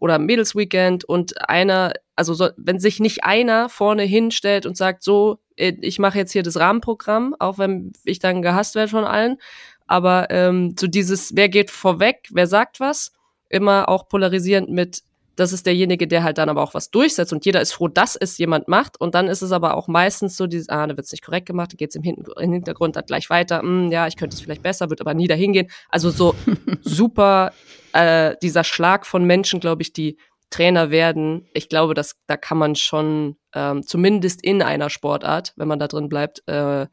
[0.00, 5.38] oder Mädelsweekend und einer, also so, wenn sich nicht einer vorne hinstellt und sagt, so,
[5.56, 9.38] äh, ich mache jetzt hier das Rahmenprogramm, auch wenn ich dann gehasst werde von allen,
[9.86, 13.12] aber ähm, so dieses, wer geht vorweg, wer sagt was,
[13.48, 15.02] immer auch polarisierend mit
[15.36, 18.16] das ist derjenige, der halt dann aber auch was durchsetzt und jeder ist froh, dass
[18.16, 21.06] es jemand macht und dann ist es aber auch meistens so dieses, ah, da wird
[21.06, 24.06] es nicht korrekt gemacht, da geht es im, im, Hintergrund dann gleich weiter, hm, ja,
[24.06, 25.68] ich könnte es vielleicht besser, wird aber nie dahin gehen.
[25.88, 26.34] Also so
[26.82, 27.52] super
[27.92, 30.18] äh, dieser Schlag von Menschen, glaube ich, die
[30.50, 35.68] Trainer werden, ich glaube, dass da kann man schon ähm, zumindest in einer Sportart, wenn
[35.68, 36.86] man da drin bleibt, äh,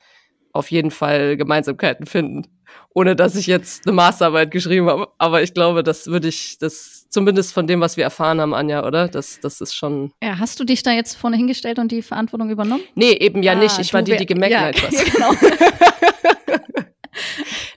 [0.54, 2.59] auf jeden Fall Gemeinsamkeiten finden.
[2.94, 5.08] Ohne dass ich jetzt eine Masterarbeit geschrieben habe.
[5.18, 8.86] Aber ich glaube, das würde ich, das zumindest von dem, was wir erfahren haben, Anja,
[8.86, 9.08] oder?
[9.08, 10.12] Das, das ist schon.
[10.24, 12.84] Ja, hast du dich da jetzt vorne hingestellt und die Verantwortung übernommen?
[12.96, 13.78] Nee, eben ja ah, nicht.
[13.80, 14.94] Ich war die, die gemeckert ja, hat.
[15.14, 15.32] Genau.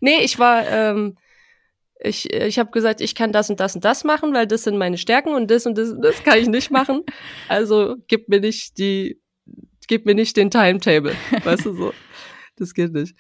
[0.00, 1.16] nee, ich war, ähm,
[2.04, 4.76] ich, ich habe gesagt, ich kann das und das und das machen, weil das sind
[4.76, 7.02] meine Stärken und das und das und das kann ich nicht machen.
[7.48, 9.20] Also gib mir nicht die,
[9.88, 11.94] gib mir nicht den Timetable, weißt du so.
[12.56, 13.14] Das geht nicht.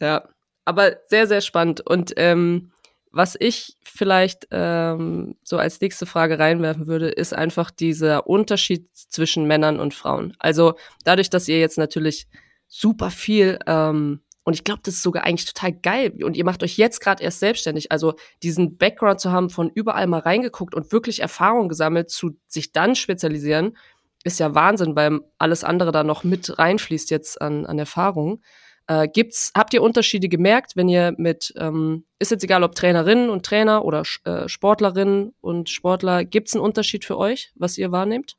[0.00, 0.28] Ja,
[0.70, 1.80] aber sehr, sehr spannend.
[1.80, 2.70] Und ähm,
[3.10, 9.46] was ich vielleicht ähm, so als nächste Frage reinwerfen würde, ist einfach dieser Unterschied zwischen
[9.46, 10.36] Männern und Frauen.
[10.38, 12.28] Also dadurch, dass ihr jetzt natürlich
[12.68, 16.24] super viel ähm, und ich glaube, das ist sogar eigentlich total geil.
[16.24, 17.92] Und ihr macht euch jetzt gerade erst selbstständig.
[17.92, 22.72] Also diesen Background zu haben, von überall mal reingeguckt und wirklich Erfahrung gesammelt, zu sich
[22.72, 23.76] dann spezialisieren,
[24.24, 28.42] ist ja Wahnsinn, weil alles andere da noch mit reinfließt jetzt an, an Erfahrung.
[28.90, 33.30] Äh, gibt's, habt ihr Unterschiede gemerkt, wenn ihr mit, ähm, ist jetzt egal ob Trainerinnen
[33.30, 38.36] und Trainer oder äh, Sportlerinnen und Sportler, gibt's einen Unterschied für euch, was ihr wahrnehmt?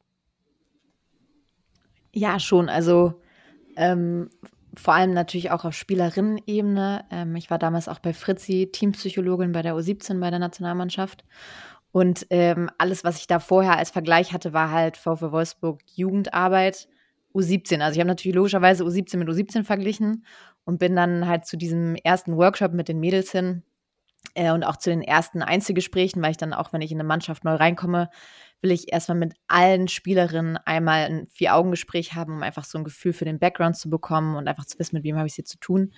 [2.11, 2.67] Ja, schon.
[2.67, 3.13] Also
[3.77, 4.29] ähm,
[4.75, 7.05] vor allem natürlich auch auf Spielerinnen-Ebene.
[7.09, 11.23] Ähm, ich war damals auch bei Fritzi, Teampsychologin bei der U17 bei der Nationalmannschaft.
[11.93, 16.89] Und ähm, alles, was ich da vorher als Vergleich hatte, war halt VfW Wolfsburg Jugendarbeit
[17.33, 17.81] U17.
[17.81, 20.25] Also ich habe natürlich logischerweise U17 mit U17 verglichen
[20.65, 23.63] und bin dann halt zu diesem ersten Workshop mit den Mädels hin
[24.35, 27.07] äh, und auch zu den ersten Einzelgesprächen, weil ich dann auch, wenn ich in eine
[27.07, 28.09] Mannschaft neu reinkomme,
[28.61, 33.13] will ich erstmal mit allen Spielerinnen einmal ein Vier-Augen-Gespräch haben, um einfach so ein Gefühl
[33.13, 35.45] für den Background zu bekommen und einfach zu wissen, mit wem habe ich es hier
[35.45, 35.91] zu tun.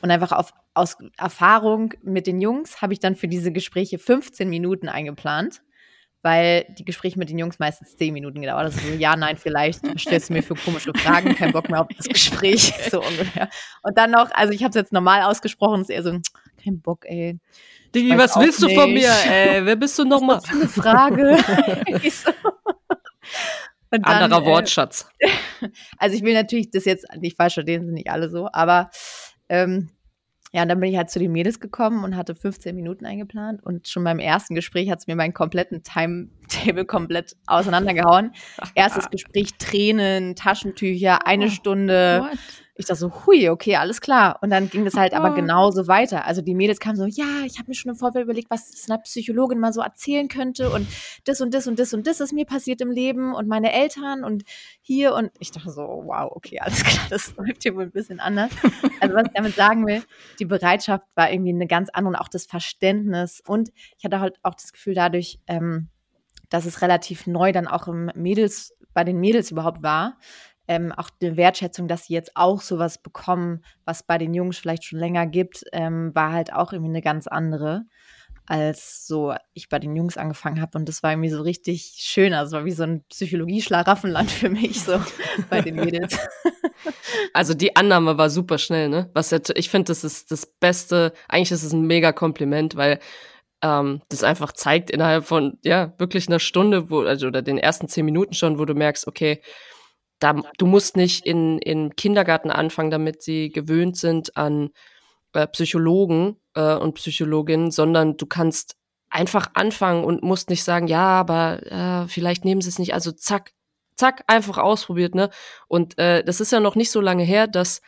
[0.00, 4.48] Und einfach auf, aus Erfahrung mit den Jungs habe ich dann für diese Gespräche 15
[4.48, 5.62] Minuten eingeplant,
[6.24, 8.64] weil die Gespräche mit den Jungs meistens 10 Minuten gedauert.
[8.64, 11.88] Also so, ja, nein, vielleicht stellst du mir für komische Fragen, kein Bock mehr auf
[11.94, 13.50] das Gespräch, so ungefähr.
[13.82, 16.18] Und dann noch, also ich habe es jetzt normal ausgesprochen, ist eher so,
[16.62, 17.38] kein Bock, ey.
[17.94, 18.74] Digi, was willst nicht.
[18.74, 19.12] du von mir?
[19.28, 20.38] Ey, wer bist du nochmal?
[20.38, 21.36] Was für eine Frage.
[23.90, 25.06] dann, Anderer äh, Wortschatz.
[25.18, 25.28] Äh,
[25.98, 28.90] also ich will natürlich das jetzt nicht falsch verstehen, sind nicht alle so, aber
[29.50, 29.90] ähm,
[30.54, 33.60] ja, und dann bin ich halt zu den Mädels gekommen und hatte 15 Minuten eingeplant
[33.64, 35.82] und schon beim ersten Gespräch hat es mir meinen kompletten
[36.54, 38.32] Timetable komplett auseinandergehauen.
[38.74, 42.28] Erstes Gespräch, Tränen, Taschentücher, eine oh, Stunde.
[42.30, 42.38] What?
[42.76, 44.40] Ich dachte so, hui, okay, alles klar.
[44.42, 46.24] Und dann ging das halt aber genauso weiter.
[46.24, 48.90] Also die Mädels kamen so, ja, ich habe mir schon im Vorfeld überlegt, was es
[48.90, 50.88] einer Psychologin mal so erzählen könnte und
[51.24, 54.24] das und das und das und das ist mir passiert im Leben und meine Eltern
[54.24, 54.42] und
[54.80, 58.18] hier und ich dachte so, wow, okay, alles klar, das läuft hier wohl ein bisschen
[58.18, 58.50] anders.
[58.98, 60.02] Also was ich damit sagen will,
[60.40, 64.40] die Bereitschaft war irgendwie eine ganz andere und auch das Verständnis und ich hatte halt
[64.42, 65.90] auch das Gefühl dadurch, ähm,
[66.54, 70.18] dass es relativ neu dann auch im Mädels, bei den Mädels überhaupt war,
[70.68, 74.84] ähm, auch eine Wertschätzung, dass sie jetzt auch sowas bekommen, was bei den Jungs vielleicht
[74.84, 77.86] schon länger gibt, ähm, war halt auch irgendwie eine ganz andere,
[78.46, 80.78] als so ich bei den Jungs angefangen habe.
[80.78, 82.32] Und das war irgendwie so richtig schön.
[82.32, 85.02] Also war wie so ein Psychologie-Schlaraffenland für mich, so
[85.50, 86.16] bei den Mädels.
[87.32, 89.10] Also die Annahme war super schnell, ne?
[89.12, 93.00] Was ich finde, das ist das Beste, eigentlich ist es ein mega Kompliment, weil
[93.64, 97.88] ähm, das einfach zeigt innerhalb von, ja, wirklich einer Stunde, wo, also oder den ersten
[97.88, 99.40] zehn Minuten schon, wo du merkst, okay,
[100.18, 104.70] da, du musst nicht in, in Kindergarten anfangen, damit sie gewöhnt sind an
[105.32, 108.76] äh, Psychologen äh, und Psychologinnen, sondern du kannst
[109.08, 111.62] einfach anfangen und musst nicht sagen, ja, aber
[112.04, 112.92] äh, vielleicht nehmen sie es nicht.
[112.92, 113.52] Also zack,
[113.96, 115.30] zack, einfach ausprobiert, ne?
[115.68, 117.80] Und äh, das ist ja noch nicht so lange her, dass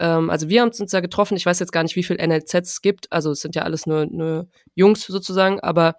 [0.00, 2.54] ähm, also wir haben uns ja getroffen, ich weiß jetzt gar nicht, wie viel NLZs
[2.54, 5.94] es gibt, also es sind ja alles nur, nur Jungs sozusagen, aber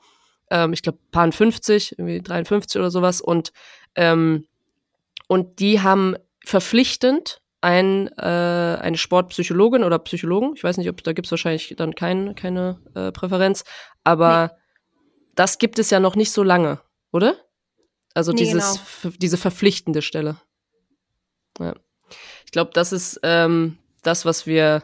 [0.50, 3.54] ähm, ich glaube, paar 50, irgendwie 53 oder sowas und
[3.96, 4.46] ähm,
[5.28, 11.14] und die haben verpflichtend ein, äh, eine Sportpsychologin oder Psychologen, ich weiß nicht, ob da
[11.14, 13.64] gibt es wahrscheinlich dann kein, keine äh, Präferenz,
[14.04, 15.30] aber nee.
[15.36, 17.36] das gibt es ja noch nicht so lange, oder?
[18.16, 19.16] Also nee, dieses, genau.
[19.20, 20.38] diese verpflichtende Stelle.
[21.60, 21.76] Ja.
[22.46, 24.84] Ich glaube, das ist ähm, das, was wir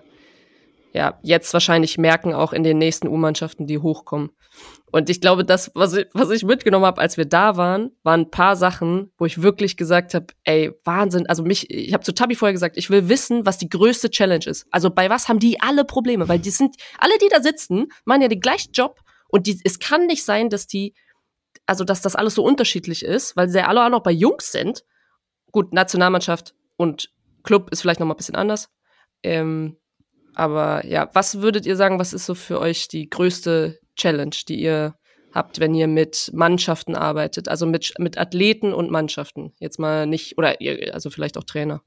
[0.93, 4.32] ja jetzt wahrscheinlich merken, auch in den nächsten U-Mannschaften, die hochkommen.
[4.89, 8.21] Und ich glaube, das, was ich, was ich mitgenommen habe, als wir da waren, waren
[8.21, 11.27] ein paar Sachen, wo ich wirklich gesagt habe, ey, Wahnsinn.
[11.27, 14.45] Also mich, ich habe zu Tabi vorher gesagt, ich will wissen, was die größte Challenge
[14.45, 14.65] ist.
[14.71, 16.27] Also bei was haben die alle Probleme?
[16.30, 19.01] Weil die sind, alle, die da sitzen, machen ja den gleichen Job.
[19.27, 20.93] Und die, es kann nicht sein, dass die,
[21.65, 24.86] also dass das alles so unterschiedlich ist, weil sie alle auch noch bei Jungs sind.
[25.51, 27.12] Gut, Nationalmannschaft und
[27.43, 28.69] Club ist vielleicht noch mal ein bisschen anders.
[29.23, 29.77] Ähm,
[30.34, 34.62] aber ja, was würdet ihr sagen, was ist so für euch die größte Challenge, die
[34.62, 34.95] ihr
[35.34, 39.53] habt, wenn ihr mit Mannschaften arbeitet, also mit, mit Athleten und Mannschaften.
[39.60, 41.82] Jetzt mal nicht, oder ihr, also vielleicht auch Trainer.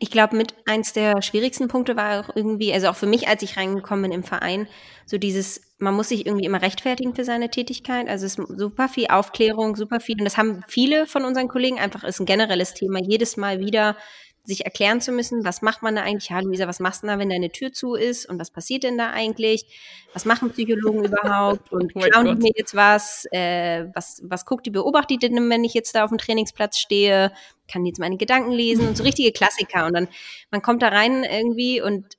[0.00, 3.42] Ich glaube, mit eins der schwierigsten Punkte war auch irgendwie, also auch für mich, als
[3.42, 4.68] ich reingekommen bin im Verein,
[5.06, 8.08] so dieses, man muss sich irgendwie immer rechtfertigen für seine Tätigkeit.
[8.08, 10.16] Also es ist super viel Aufklärung, super viel.
[10.18, 13.96] Und das haben viele von unseren Kollegen einfach, ist ein generelles Thema, jedes Mal wieder
[14.48, 16.30] sich erklären zu müssen, was macht man da eigentlich?
[16.30, 18.26] Ja, Luisa, was machst du da, wenn deine Tür zu ist?
[18.26, 19.66] Und was passiert denn da eigentlich?
[20.14, 21.70] Was machen Psychologen überhaupt?
[21.72, 23.26] Und oh klauen die mir jetzt was?
[23.30, 24.22] Äh, was?
[24.24, 27.30] Was guckt die, beobachtet die denn, wenn ich jetzt da auf dem Trainingsplatz stehe?
[27.70, 28.88] Kann die jetzt meine Gedanken lesen?
[28.88, 29.84] Und so richtige Klassiker.
[29.84, 30.08] Und dann,
[30.50, 32.16] man kommt da rein irgendwie und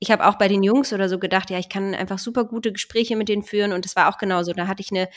[0.00, 2.72] ich habe auch bei den Jungs oder so gedacht, ja, ich kann einfach super gute
[2.72, 4.52] Gespräche mit denen führen und es war auch genauso.
[4.52, 5.08] Da hatte ich eine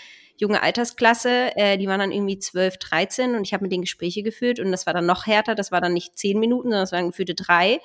[0.42, 4.24] junge Altersklasse, äh, die waren dann irgendwie 12, 13 und ich habe mit denen Gespräche
[4.24, 6.92] geführt und das war dann noch härter, das war dann nicht zehn Minuten, sondern das
[6.92, 7.80] waren gefühlte drei,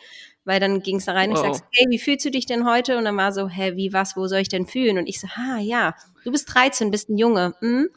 [0.45, 1.45] weil dann ging es da rein, wow.
[1.45, 2.97] ich sag, hey, wie fühlst du dich denn heute?
[2.97, 4.97] Und dann war so, hä, wie, was, wo soll ich denn fühlen?
[4.97, 5.95] Und ich so, ah, ja,
[6.27, 7.89] du bist 13, bist ein Junge, hm?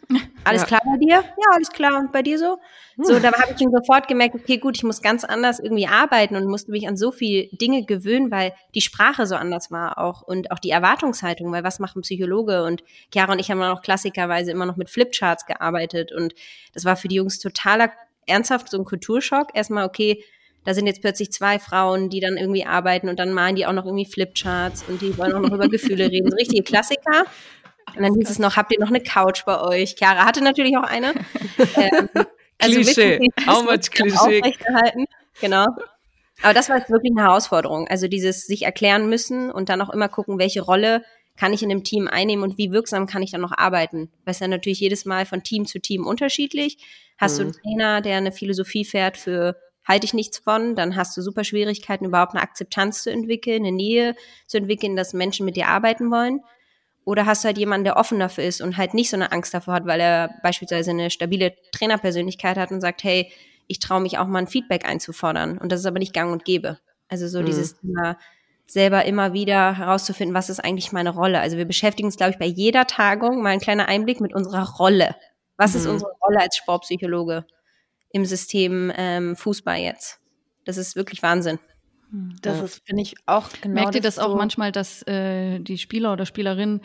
[0.43, 0.67] alles ja.
[0.67, 1.15] klar bei dir?
[1.15, 2.59] Ja, alles klar und bei dir so?
[3.01, 6.35] So, da habe ich schon sofort gemerkt, okay, gut, ich muss ganz anders irgendwie arbeiten
[6.35, 10.21] und musste mich an so viele Dinge gewöhnen, weil die Sprache so anders war auch
[10.21, 12.63] und auch die Erwartungshaltung, weil was macht ein Psychologe?
[12.63, 16.35] Und Chiara und ich haben dann auch klassikerweise immer noch mit Flipcharts gearbeitet und
[16.73, 17.91] das war für die Jungs totaler
[18.27, 19.47] ernsthaft so ein Kulturschock.
[19.55, 20.23] Erstmal, okay,
[20.65, 23.73] da sind jetzt plötzlich zwei Frauen, die dann irgendwie arbeiten und dann malen die auch
[23.73, 26.29] noch irgendwie Flipcharts und die wollen auch noch über Gefühle reden.
[26.29, 27.25] So richtige Klassiker.
[27.95, 29.95] Und dann hieß es noch, habt ihr noch eine Couch bei euch?
[29.95, 31.13] Chiara hatte natürlich auch eine.
[31.75, 32.09] ähm,
[32.59, 33.19] also Klischee.
[33.45, 34.41] How much Klischee.
[35.41, 35.65] Genau.
[36.41, 37.87] Aber das war jetzt wirklich eine Herausforderung.
[37.87, 41.03] Also dieses sich erklären müssen und dann auch immer gucken, welche Rolle
[41.37, 44.11] kann ich in dem Team einnehmen und wie wirksam kann ich dann noch arbeiten.
[44.25, 46.77] Weil es ja natürlich jedes Mal von Team zu Team unterschiedlich.
[47.17, 47.37] Hast mhm.
[47.37, 49.55] du einen Trainer, der eine Philosophie fährt für
[49.89, 53.75] halte ich nichts von, dann hast du super Schwierigkeiten, überhaupt eine Akzeptanz zu entwickeln, eine
[53.75, 56.41] Nähe zu entwickeln, dass Menschen mit dir arbeiten wollen.
[57.09, 59.51] Oder hast du halt jemanden, der offen dafür ist und halt nicht so eine Angst
[59.51, 63.31] davor hat, weil er beispielsweise eine stabile Trainerpersönlichkeit hat und sagt, hey,
[63.65, 65.57] ich traue mich auch mal ein Feedback einzufordern.
[65.57, 66.77] Und das ist aber nicht gang und gäbe.
[67.07, 67.47] Also so mhm.
[67.47, 68.15] dieses Thema
[68.67, 71.39] selber immer wieder herauszufinden, was ist eigentlich meine Rolle.
[71.39, 74.75] Also wir beschäftigen uns, glaube ich, bei jeder Tagung mal ein kleiner Einblick mit unserer
[74.75, 75.15] Rolle.
[75.57, 75.79] Was mhm.
[75.79, 77.43] ist unsere Rolle als Sportpsychologe
[78.11, 80.19] im System ähm, Fußball jetzt?
[80.63, 81.57] Das ist wirklich Wahnsinn.
[82.41, 83.75] Das ist, finde ich, auch genau.
[83.75, 86.81] Merkt ihr das, das auch so manchmal, dass äh, die Spieler oder Spielerinnen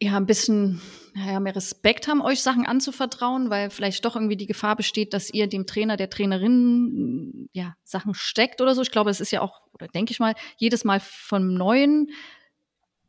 [0.00, 0.80] ja ein bisschen
[1.14, 5.32] ja, mehr Respekt haben, euch Sachen anzuvertrauen, weil vielleicht doch irgendwie die Gefahr besteht, dass
[5.32, 8.82] ihr dem Trainer, der Trainerin ja Sachen steckt oder so.
[8.82, 12.08] Ich glaube, es ist ja auch, oder denke ich mal, jedes Mal vom Neuen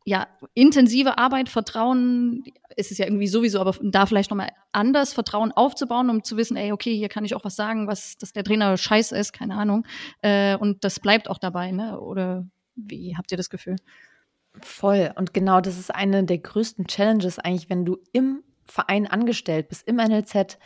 [0.08, 2.44] ja, intensive Arbeit, Vertrauen,
[2.76, 6.56] ist es ja irgendwie sowieso, aber da vielleicht nochmal anders Vertrauen aufzubauen, um zu wissen,
[6.56, 9.56] ey, okay, hier kann ich auch was sagen, was, dass der Trainer scheiße ist, keine
[9.56, 9.84] Ahnung.
[10.22, 11.98] Äh, und das bleibt auch dabei, ne?
[11.98, 13.74] Oder wie habt ihr das Gefühl?
[14.60, 15.12] Voll.
[15.16, 19.88] Und genau das ist eine der größten Challenges eigentlich, wenn du im Verein angestellt bist,
[19.88, 20.56] im NLZ,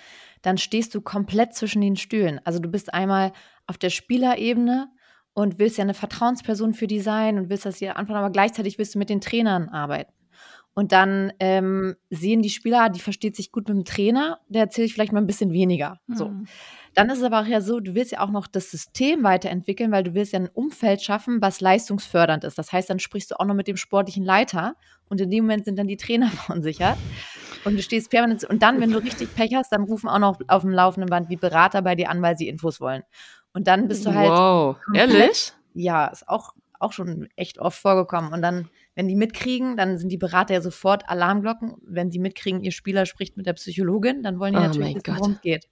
[0.42, 2.42] dann stehst du komplett zwischen den Stühlen.
[2.44, 3.32] Also du bist einmal
[3.66, 4.90] auf der Spielerebene
[5.40, 8.78] und willst ja eine Vertrauensperson für die sein und willst das hier anfangen, aber gleichzeitig
[8.78, 10.12] willst du mit den Trainern arbeiten.
[10.72, 14.86] Und dann ähm, sehen die Spieler, die versteht sich gut mit dem Trainer, der erzählt
[14.86, 15.98] sich vielleicht mal ein bisschen weniger.
[16.06, 16.14] Mhm.
[16.14, 16.32] So.
[16.94, 19.90] Dann ist es aber auch ja so, du willst ja auch noch das System weiterentwickeln,
[19.90, 22.56] weil du willst ja ein Umfeld schaffen, was leistungsfördernd ist.
[22.56, 24.74] Das heißt, dann sprichst du auch noch mit dem sportlichen Leiter
[25.08, 26.96] und in dem Moment sind dann die Trainer verunsichert.
[27.64, 28.44] Und du stehst permanent.
[28.44, 31.30] Und dann, wenn du richtig Pech hast, dann rufen auch noch auf dem laufenden Band
[31.30, 33.02] die Berater bei dir an, weil sie Infos wollen.
[33.52, 34.30] Und dann bist du halt.
[34.30, 35.52] Wow, ehrlich?
[35.74, 38.32] Ja, ist auch, auch schon echt oft vorgekommen.
[38.32, 41.76] Und dann, wenn die mitkriegen, dann sind die Berater ja sofort Alarmglocken.
[41.82, 45.16] Wenn sie mitkriegen, ihr Spieler spricht mit der Psychologin, dann wollen die oh natürlich wissen,
[45.16, 45.68] worum es geht.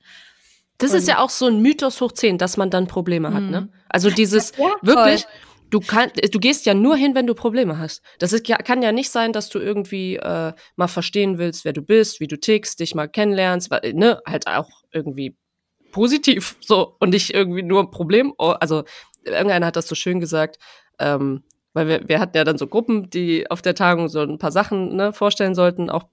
[0.79, 3.43] Das und ist ja auch so ein Mythos hoch 10, dass man dann Probleme hat,
[3.43, 3.63] ne?
[3.63, 3.73] Mhm.
[3.89, 5.27] Also dieses ja, wirklich,
[5.71, 8.03] du kannst, du gehst ja nur hin, wenn du Probleme hast.
[8.21, 11.83] Das ist, kann ja nicht sein, dass du irgendwie äh, mal verstehen willst, wer du
[11.83, 15.37] bist, wie du tickst, dich mal kennenlernst, ne, halt auch irgendwie
[15.91, 18.33] positiv so und nicht irgendwie nur ein Problem.
[18.39, 18.85] Oh, also
[19.25, 20.59] irgendeiner hat das so schön gesagt,
[20.99, 24.39] ähm, weil wir, wir hatten ja dann so Gruppen, die auf der Tagung so ein
[24.39, 26.05] paar Sachen ne, vorstellen sollten, auch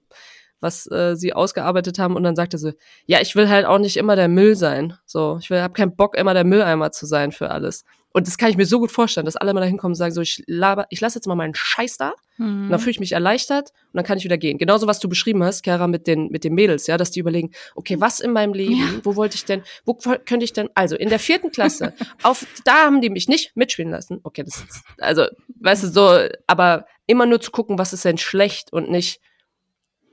[0.60, 2.74] was äh, sie ausgearbeitet haben und dann sagte sie,
[3.06, 4.94] ja, ich will halt auch nicht immer der Müll sein.
[5.04, 7.84] So, ich will, hab keinen Bock, immer der Mülleimer zu sein für alles.
[8.12, 10.14] Und das kann ich mir so gut vorstellen, dass alle mal da hinkommen und sagen,
[10.14, 12.64] so, ich laber, ich lasse jetzt mal meinen Scheiß da, mhm.
[12.64, 14.56] und dann fühle ich mich erleichtert und dann kann ich wieder gehen.
[14.56, 17.50] Genauso, was du beschrieben hast, Kara, mit den, mit den Mädels, ja, dass die überlegen,
[17.74, 18.86] okay, was in meinem Leben, ja.
[19.02, 21.92] wo wollte ich denn, wo könnte ich denn, also in der vierten Klasse,
[22.22, 24.20] auf, da haben die mich nicht mitspielen lassen.
[24.22, 25.26] Okay, das ist, also,
[25.60, 29.20] weißt du, so, aber immer nur zu gucken, was ist denn schlecht und nicht,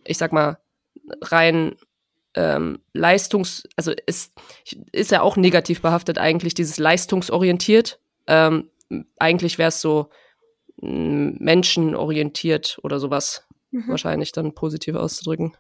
[0.06, 0.58] ich sag mal,
[1.22, 1.76] rein
[2.36, 4.34] ähm, leistungs, also ist,
[4.92, 8.00] ist ja auch negativ behaftet eigentlich, dieses leistungsorientiert.
[8.28, 8.70] Ähm,
[9.20, 10.10] eigentlich wäre es so
[10.78, 13.46] menschenorientiert oder sowas.
[13.74, 13.90] mhm.
[13.90, 15.58] wahrscheinlich dann positiv auszudrücken.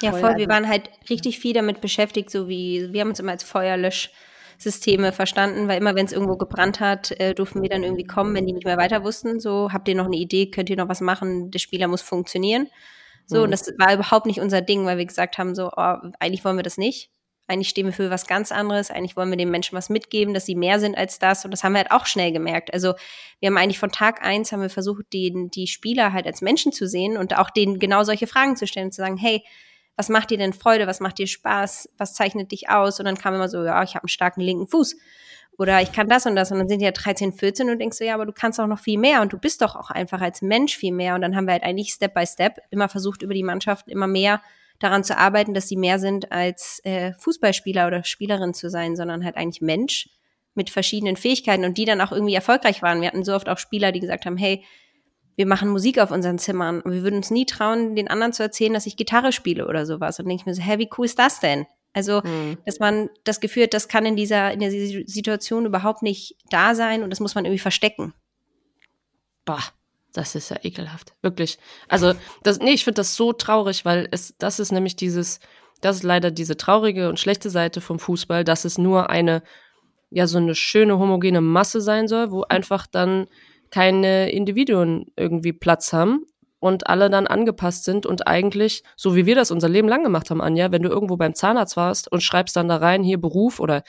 [0.00, 0.20] Ja, voll.
[0.20, 3.44] Wir also waren halt richtig viel damit beschäftigt, so wie wir haben uns immer als
[4.58, 8.34] Feuerlöschsysteme verstanden, weil immer wenn es irgendwo gebrannt hat, äh, durften wir dann irgendwie kommen,
[8.34, 9.40] wenn die nicht mehr weiter wussten.
[9.40, 11.50] So, habt ihr noch eine Idee, könnt ihr noch was machen?
[11.50, 12.68] Der Spieler muss funktionieren.
[13.26, 13.44] So, mhm.
[13.44, 16.56] und das war überhaupt nicht unser Ding, weil wir gesagt haben, so, oh, eigentlich wollen
[16.56, 17.10] wir das nicht.
[17.46, 18.90] Eigentlich stehen wir für was ganz anderes.
[18.90, 21.46] Eigentlich wollen wir den Menschen was mitgeben, dass sie mehr sind als das.
[21.46, 22.74] Und das haben wir halt auch schnell gemerkt.
[22.74, 22.92] Also
[23.40, 26.72] wir haben eigentlich von Tag eins haben wir versucht, die, die Spieler halt als Menschen
[26.72, 29.42] zu sehen und auch denen genau solche Fragen zu stellen, zu sagen, hey,
[29.98, 33.00] was macht dir denn Freude, was macht dir Spaß, was zeichnet dich aus?
[33.00, 34.96] Und dann kam immer so, ja, ich habe einen starken linken Fuß
[35.58, 37.98] oder ich kann das und das und dann sind die ja 13, 14 und denkst
[37.98, 40.20] so, ja, aber du kannst auch noch viel mehr und du bist doch auch einfach
[40.20, 41.16] als Mensch viel mehr.
[41.16, 44.06] Und dann haben wir halt eigentlich Step by Step immer versucht, über die Mannschaft immer
[44.06, 44.40] mehr
[44.78, 49.24] daran zu arbeiten, dass sie mehr sind als äh, Fußballspieler oder Spielerin zu sein, sondern
[49.24, 50.10] halt eigentlich Mensch
[50.54, 53.00] mit verschiedenen Fähigkeiten und die dann auch irgendwie erfolgreich waren.
[53.00, 54.64] Wir hatten so oft auch Spieler, die gesagt haben, hey,
[55.38, 58.42] wir machen Musik auf unseren Zimmern und wir würden uns nie trauen, den anderen zu
[58.42, 60.18] erzählen, dass ich Gitarre spiele oder sowas.
[60.18, 61.64] Und denke ich mir so, hä, wie cool ist das denn?
[61.92, 62.58] Also, mhm.
[62.66, 66.74] dass man das Gefühl hat, das kann in dieser, in der Situation überhaupt nicht da
[66.74, 68.14] sein und das muss man irgendwie verstecken.
[69.44, 69.62] Bah,
[70.12, 71.14] das ist ja ekelhaft.
[71.22, 71.58] Wirklich.
[71.86, 75.38] Also, das, nee, ich finde das so traurig, weil es, das ist nämlich dieses,
[75.80, 79.44] das ist leider diese traurige und schlechte Seite vom Fußball, dass es nur eine,
[80.10, 83.28] ja, so eine schöne homogene Masse sein soll, wo einfach dann
[83.70, 86.24] keine Individuen irgendwie Platz haben
[86.60, 90.30] und alle dann angepasst sind und eigentlich, so wie wir das unser Leben lang gemacht
[90.30, 93.60] haben, Anja, wenn du irgendwo beim Zahnarzt warst und schreibst dann da rein, hier Beruf
[93.60, 93.82] oder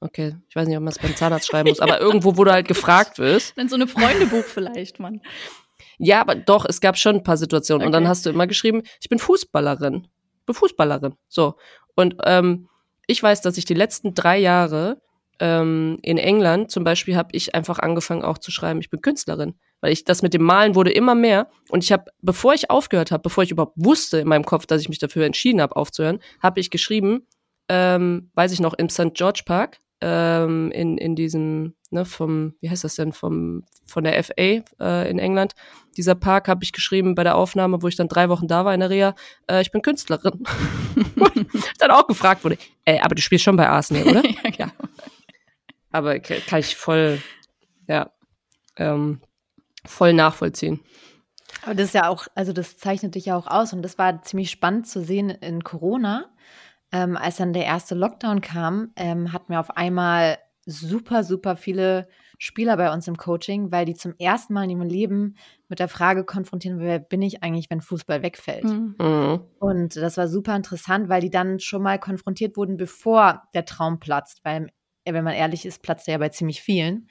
[0.00, 2.52] okay, ich weiß nicht, ob man es beim Zahnarzt schreiben muss, aber irgendwo, wo du
[2.52, 3.56] halt gefragt wirst.
[3.56, 5.20] Dann so eine Freundebuch vielleicht, Mann.
[5.98, 7.82] Ja, aber doch, es gab schon ein paar Situationen.
[7.82, 7.86] Okay.
[7.86, 10.06] Und dann hast du immer geschrieben, ich bin Fußballerin.
[10.40, 11.14] Ich bin Fußballerin.
[11.28, 11.54] So.
[11.94, 12.68] Und ähm,
[13.06, 15.00] ich weiß, dass ich die letzten drei Jahre
[15.40, 19.54] ähm, in England zum Beispiel habe ich einfach angefangen auch zu schreiben, ich bin Künstlerin,
[19.80, 23.10] weil ich das mit dem Malen wurde immer mehr und ich habe, bevor ich aufgehört
[23.10, 26.20] habe, bevor ich überhaupt wusste in meinem Kopf, dass ich mich dafür entschieden habe aufzuhören,
[26.42, 27.26] habe ich geschrieben,
[27.68, 29.14] ähm, weiß ich noch, im St.
[29.14, 34.22] George Park ähm, in in diesem ne vom wie heißt das denn vom von der
[34.22, 35.54] FA äh, in England
[35.96, 38.74] dieser Park habe ich geschrieben bei der Aufnahme, wo ich dann drei Wochen da war
[38.74, 39.14] in der Reha,
[39.48, 40.42] äh, ich bin Künstlerin.
[41.78, 44.22] dann auch gefragt wurde, äh, aber du spielst schon bei Arsenal, oder?
[44.44, 44.72] ja, ja
[45.94, 47.22] aber kann ich voll,
[47.86, 48.10] ja,
[48.76, 49.20] ähm,
[49.86, 50.80] voll nachvollziehen.
[51.62, 54.20] Aber das ist ja auch, also das zeichnet dich ja auch aus und das war
[54.22, 56.32] ziemlich spannend zu sehen in Corona.
[56.90, 62.08] Ähm, als dann der erste Lockdown kam, ähm, hatten wir auf einmal super, super viele
[62.38, 65.36] Spieler bei uns im Coaching, weil die zum ersten Mal in ihrem Leben
[65.68, 68.64] mit der Frage konfrontieren, wer bin ich eigentlich, wenn Fußball wegfällt.
[68.64, 69.44] Mhm.
[69.60, 74.00] Und das war super interessant, weil die dann schon mal konfrontiert wurden, bevor der Traum
[74.00, 74.70] platzt, weil
[75.04, 77.08] wenn man ehrlich ist, platzt er ja bei ziemlich vielen.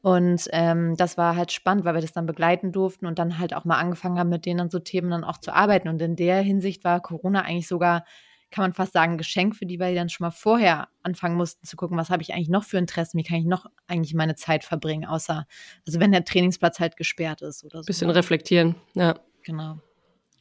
[0.00, 3.54] Und ähm, das war halt spannend, weil wir das dann begleiten durften und dann halt
[3.54, 5.88] auch mal angefangen haben, mit denen dann so Themen dann auch zu arbeiten.
[5.88, 8.04] Und in der Hinsicht war Corona eigentlich sogar,
[8.50, 11.36] kann man fast sagen, ein Geschenk für die, weil die dann schon mal vorher anfangen
[11.36, 14.14] mussten zu gucken, was habe ich eigentlich noch für Interessen, wie kann ich noch eigentlich
[14.14, 15.46] meine Zeit verbringen, außer,
[15.86, 17.86] also wenn der Trainingsplatz halt gesperrt ist oder so.
[17.86, 19.14] Bisschen reflektieren, ja.
[19.42, 19.78] Genau.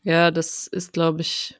[0.03, 1.59] Ja, das ist, glaube ich,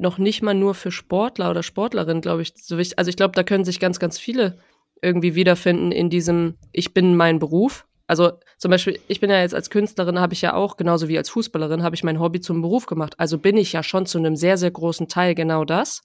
[0.00, 2.98] noch nicht mal nur für Sportler oder Sportlerinnen, glaube ich, so wichtig.
[2.98, 4.58] Also ich glaube, da können sich ganz, ganz viele
[5.02, 7.86] irgendwie wiederfinden in diesem Ich bin mein Beruf.
[8.06, 11.18] Also zum Beispiel, ich bin ja jetzt als Künstlerin, habe ich ja auch, genauso wie
[11.18, 13.14] als Fußballerin, habe ich mein Hobby zum Beruf gemacht.
[13.18, 16.02] Also bin ich ja schon zu einem sehr, sehr großen Teil genau das,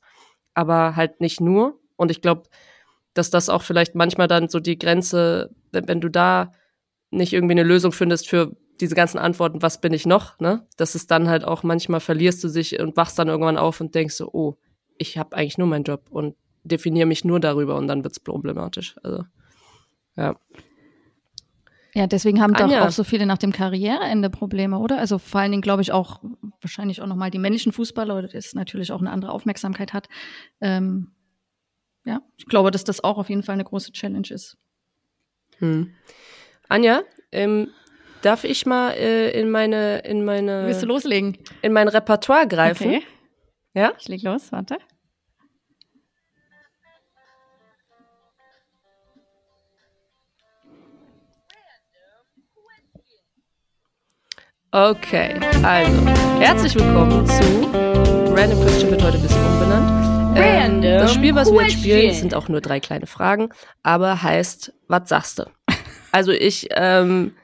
[0.54, 1.80] aber halt nicht nur.
[1.96, 2.44] Und ich glaube,
[3.14, 6.52] dass das auch vielleicht manchmal dann so die Grenze, wenn, wenn du da
[7.12, 10.66] nicht irgendwie eine Lösung findest für diese ganzen Antworten, was bin ich noch, ne?
[10.78, 13.96] Das ist dann halt auch manchmal verlierst du sich und wachst dann irgendwann auf und
[13.96, 14.58] denkst so, oh,
[14.98, 18.96] ich habe eigentlich nur meinen Job und definiere mich nur darüber und dann wird's problematisch.
[19.04, 19.24] Also
[20.16, 20.36] ja.
[21.94, 22.80] Ja, deswegen haben Anja.
[22.80, 24.98] doch auch so viele nach dem Karriereende Probleme, oder?
[24.98, 26.22] Also vor allen Dingen glaube ich auch
[26.60, 30.10] wahrscheinlich auch nochmal die männlichen Fußballer, das natürlich auch eine andere Aufmerksamkeit hat.
[30.60, 31.12] Ähm,
[32.04, 34.58] ja, ich glaube, dass das auch auf jeden Fall eine große Challenge ist.
[35.60, 35.94] Hm.
[36.68, 37.70] Anja, ähm,
[38.26, 41.38] Darf ich mal äh, in meine in meine Willst du loslegen?
[41.62, 42.88] In mein Repertoire greifen?
[42.88, 43.04] Okay.
[43.76, 43.94] Ja?
[44.00, 44.78] Ich leg los, warte.
[54.72, 56.08] Okay, also
[56.40, 57.44] herzlich willkommen zu
[58.34, 60.36] Random Question wird heute ein bisschen umbenannt.
[60.36, 63.50] Ähm, Random das Spiel, was wir jetzt spielen, sind auch nur drei kleine Fragen,
[63.84, 65.44] aber heißt, was sagst du?
[66.12, 67.36] Also ich ähm,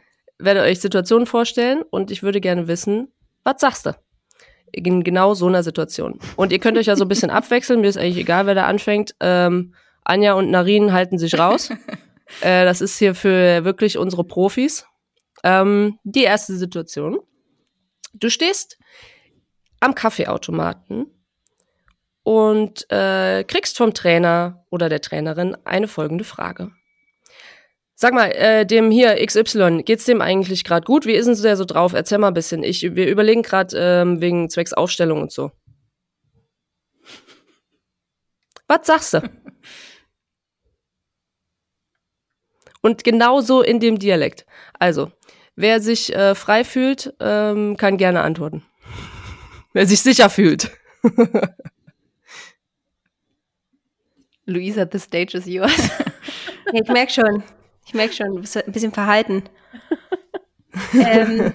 [0.43, 3.11] werde euch Situationen vorstellen und ich würde gerne wissen,
[3.43, 3.95] was sagst du?
[4.71, 6.19] In genau so einer Situation.
[6.35, 8.65] Und ihr könnt euch ja so ein bisschen abwechseln, mir ist eigentlich egal, wer da
[8.65, 9.15] anfängt.
[9.19, 9.73] Ähm,
[10.03, 11.69] Anja und Narin halten sich raus.
[12.41, 14.85] äh, das ist hier für wirklich unsere Profis.
[15.43, 17.19] Ähm, die erste Situation.
[18.13, 18.77] Du stehst
[19.79, 21.07] am Kaffeeautomaten
[22.23, 26.71] und äh, kriegst vom Trainer oder der Trainerin eine folgende Frage.
[28.01, 31.05] Sag mal, äh, dem hier XY, geht's dem eigentlich gerade gut?
[31.05, 31.93] Wie ist denn der so drauf?
[31.93, 32.63] Erzähl mal ein bisschen.
[32.63, 35.51] Ich, wir überlegen gerade ähm, wegen zwecks Aufstellung und so.
[38.67, 39.21] Was sagst du?
[42.81, 44.47] Und genauso in dem Dialekt.
[44.79, 45.11] Also,
[45.55, 48.65] wer sich äh, frei fühlt, ähm, kann gerne antworten.
[49.73, 50.71] wer sich sicher fühlt.
[54.47, 55.91] Luisa, the stage is yours.
[56.73, 57.43] ich merke schon.
[57.85, 59.43] Ich merke schon, du bist ein bisschen verhalten.
[60.93, 61.53] ähm,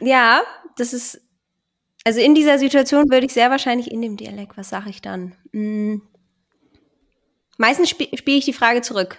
[0.00, 0.42] ja,
[0.76, 1.20] das ist.
[2.04, 5.34] Also in dieser Situation würde ich sehr wahrscheinlich in dem Dialekt, was sage ich dann?
[5.52, 6.02] Hm.
[7.58, 9.18] Meistens sp spiele ich die Frage zurück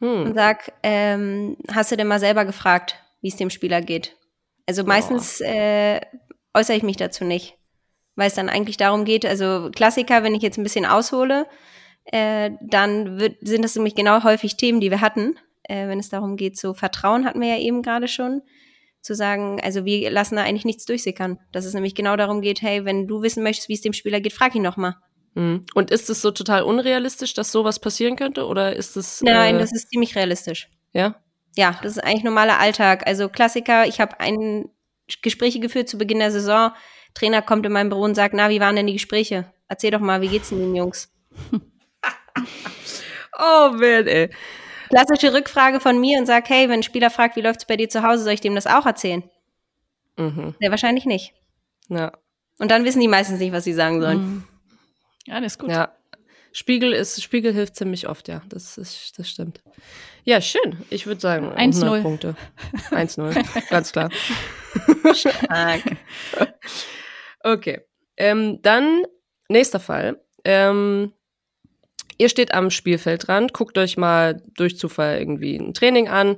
[0.00, 0.26] hm.
[0.26, 4.16] und sag, ähm, hast du denn mal selber gefragt, wie es dem Spieler geht?
[4.66, 6.00] Also meistens äh,
[6.52, 7.56] äußere ich mich dazu nicht,
[8.16, 11.46] weil es dann eigentlich darum geht, also Klassiker, wenn ich jetzt ein bisschen aushole,
[12.04, 15.38] äh, dann wird, sind das nämlich genau häufig Themen, die wir hatten
[15.68, 18.42] äh, wenn es darum geht, so Vertrauen hatten wir ja eben gerade schon,
[19.00, 21.38] zu sagen, also wir lassen da eigentlich nichts durchsickern.
[21.52, 24.20] Dass es nämlich genau darum geht, hey, wenn du wissen möchtest, wie es dem Spieler
[24.20, 24.96] geht, frag ihn noch mal.
[25.34, 25.64] Mhm.
[25.74, 28.46] Und ist es so total unrealistisch, dass sowas passieren könnte?
[28.46, 29.22] Oder ist es.
[29.22, 30.68] Nein, äh, das ist ziemlich realistisch.
[30.92, 31.16] Ja?
[31.56, 33.06] Ja, das ist eigentlich normaler Alltag.
[33.06, 34.68] Also Klassiker, ich habe ein
[35.22, 36.72] Gespräche geführt zu Beginn der Saison.
[37.14, 39.52] Trainer kommt in mein Büro und sagt, na, wie waren denn die Gespräche?
[39.68, 41.12] Erzähl doch mal, wie geht's denn den Jungs?
[43.38, 44.30] oh man, ey.
[44.88, 47.88] Klassische Rückfrage von mir und sag, hey, wenn ein Spieler fragt, wie läuft's bei dir
[47.88, 49.22] zu Hause, soll ich dem das auch erzählen?
[50.16, 50.54] Mhm.
[50.60, 51.34] Sehr wahrscheinlich nicht.
[51.88, 52.12] Ja.
[52.58, 54.18] Und dann wissen die meistens nicht, was sie sagen sollen.
[54.18, 54.44] Mhm.
[55.26, 55.70] Ja, das ist gut.
[55.70, 55.94] Ja.
[56.52, 58.42] Spiegel ist, Spiegel hilft ziemlich oft, ja.
[58.48, 59.62] Das ist, das stimmt.
[60.24, 60.84] Ja, schön.
[60.90, 62.34] Ich würde sagen, 1-0 Punkte.
[62.90, 64.10] 1-0, ganz klar.
[65.14, 65.82] Stark.
[67.44, 67.80] okay.
[68.16, 69.04] Ähm, dann,
[69.48, 70.20] nächster Fall.
[70.44, 71.12] Ähm,
[72.18, 76.36] Ihr steht am Spielfeldrand, guckt euch mal durch Zufall irgendwie ein Training an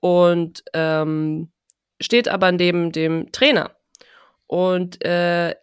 [0.00, 1.50] und ähm,
[2.00, 3.74] steht aber neben dem Trainer.
[4.46, 5.54] Und äh,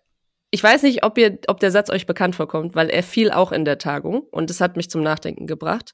[0.52, 3.52] ich weiß nicht, ob, ihr, ob der Satz euch bekannt vorkommt, weil er fiel auch
[3.52, 5.94] in der Tagung und das hat mich zum Nachdenken gebracht.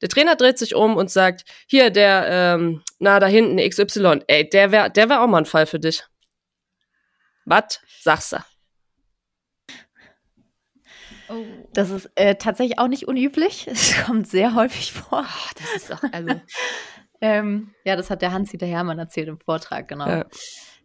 [0.00, 4.48] Der Trainer dreht sich um und sagt, hier, der, ähm, na, da hinten, XY, ey,
[4.48, 6.02] der wäre der wär auch mal ein Fall für dich.
[7.44, 8.51] Was sagst du?
[11.32, 11.68] Oh.
[11.72, 13.66] Das ist äh, tatsächlich auch nicht unüblich.
[13.70, 15.24] Es kommt sehr häufig vor.
[15.26, 16.40] Oh, das ist auch, also.
[17.20, 20.08] ähm, ja, das hat der Hans-Dieter Hermann erzählt im Vortrag, genau.
[20.08, 20.26] Ja.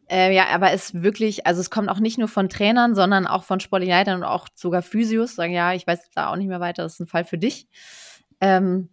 [0.10, 3.44] Äh, ja, aber es wirklich, also es kommt auch nicht nur von Trainern, sondern auch
[3.44, 6.84] von Sportleitern und auch sogar Physios, sagen, ja, ich weiß da auch nicht mehr weiter,
[6.84, 7.68] das ist ein Fall für dich.
[8.40, 8.90] Ähm,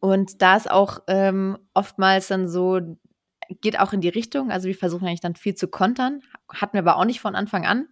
[0.00, 2.80] und da ist auch ähm, oftmals dann so,
[3.60, 6.80] geht auch in die Richtung, also wir versuchen eigentlich dann viel zu kontern, hatten wir
[6.80, 7.86] aber auch nicht von Anfang an.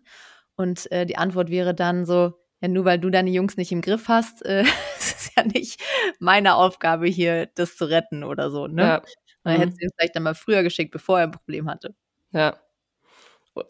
[0.56, 3.82] Und äh, die Antwort wäre dann so, ja, nur weil du deine Jungs nicht im
[3.82, 4.62] Griff hast, äh,
[4.98, 5.82] ist es ja nicht
[6.20, 8.82] meine Aufgabe hier, das zu retten oder so, ne?
[8.82, 9.02] Ja.
[9.42, 9.58] Dann mhm.
[9.58, 11.94] hättest du ihn vielleicht dann mal früher geschickt, bevor er ein Problem hatte.
[12.30, 12.56] Ja.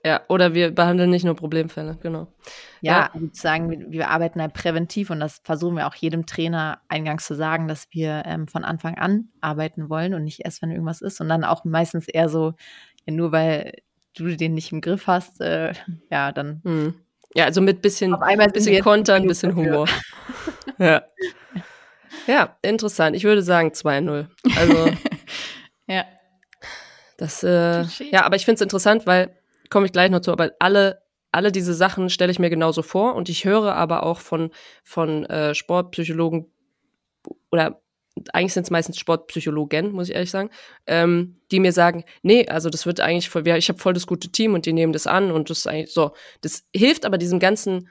[0.04, 2.28] Ja, oder wir behandeln nicht nur Problemfälle, genau.
[2.82, 3.20] Ja, ja.
[3.32, 7.34] sagen, wir, wir arbeiten halt präventiv und das versuchen wir auch jedem Trainer eingangs zu
[7.34, 11.20] sagen, dass wir ähm, von Anfang an arbeiten wollen und nicht erst, wenn irgendwas ist.
[11.20, 12.54] Und dann auch meistens eher so,
[13.06, 13.72] ja, nur weil
[14.16, 15.72] du den nicht im Griff hast, äh,
[16.10, 16.94] ja, dann mhm.
[17.34, 18.14] Ja, also mit bisschen,
[18.52, 19.88] bisschen Kontern, bisschen Humor.
[20.78, 21.02] ja.
[22.26, 23.16] Ja, interessant.
[23.16, 24.26] Ich würde sagen 2-0.
[24.56, 24.90] Also.
[25.86, 26.04] ja.
[27.16, 29.36] Das, äh, ja, aber ich finde es interessant, weil,
[29.70, 33.14] komme ich gleich noch zu, aber alle, alle diese Sachen stelle ich mir genauso vor
[33.14, 34.50] und ich höre aber auch von,
[34.82, 36.52] von äh, Sportpsychologen
[37.50, 37.80] oder
[38.32, 40.50] eigentlich sind es meistens Sportpsychologen, muss ich ehrlich sagen,
[40.86, 44.30] ähm, die mir sagen, nee, also das wird eigentlich voll, ich habe voll das gute
[44.30, 46.12] Team und die nehmen das an und das ist eigentlich so.
[46.40, 47.88] Das hilft aber diesem ganzen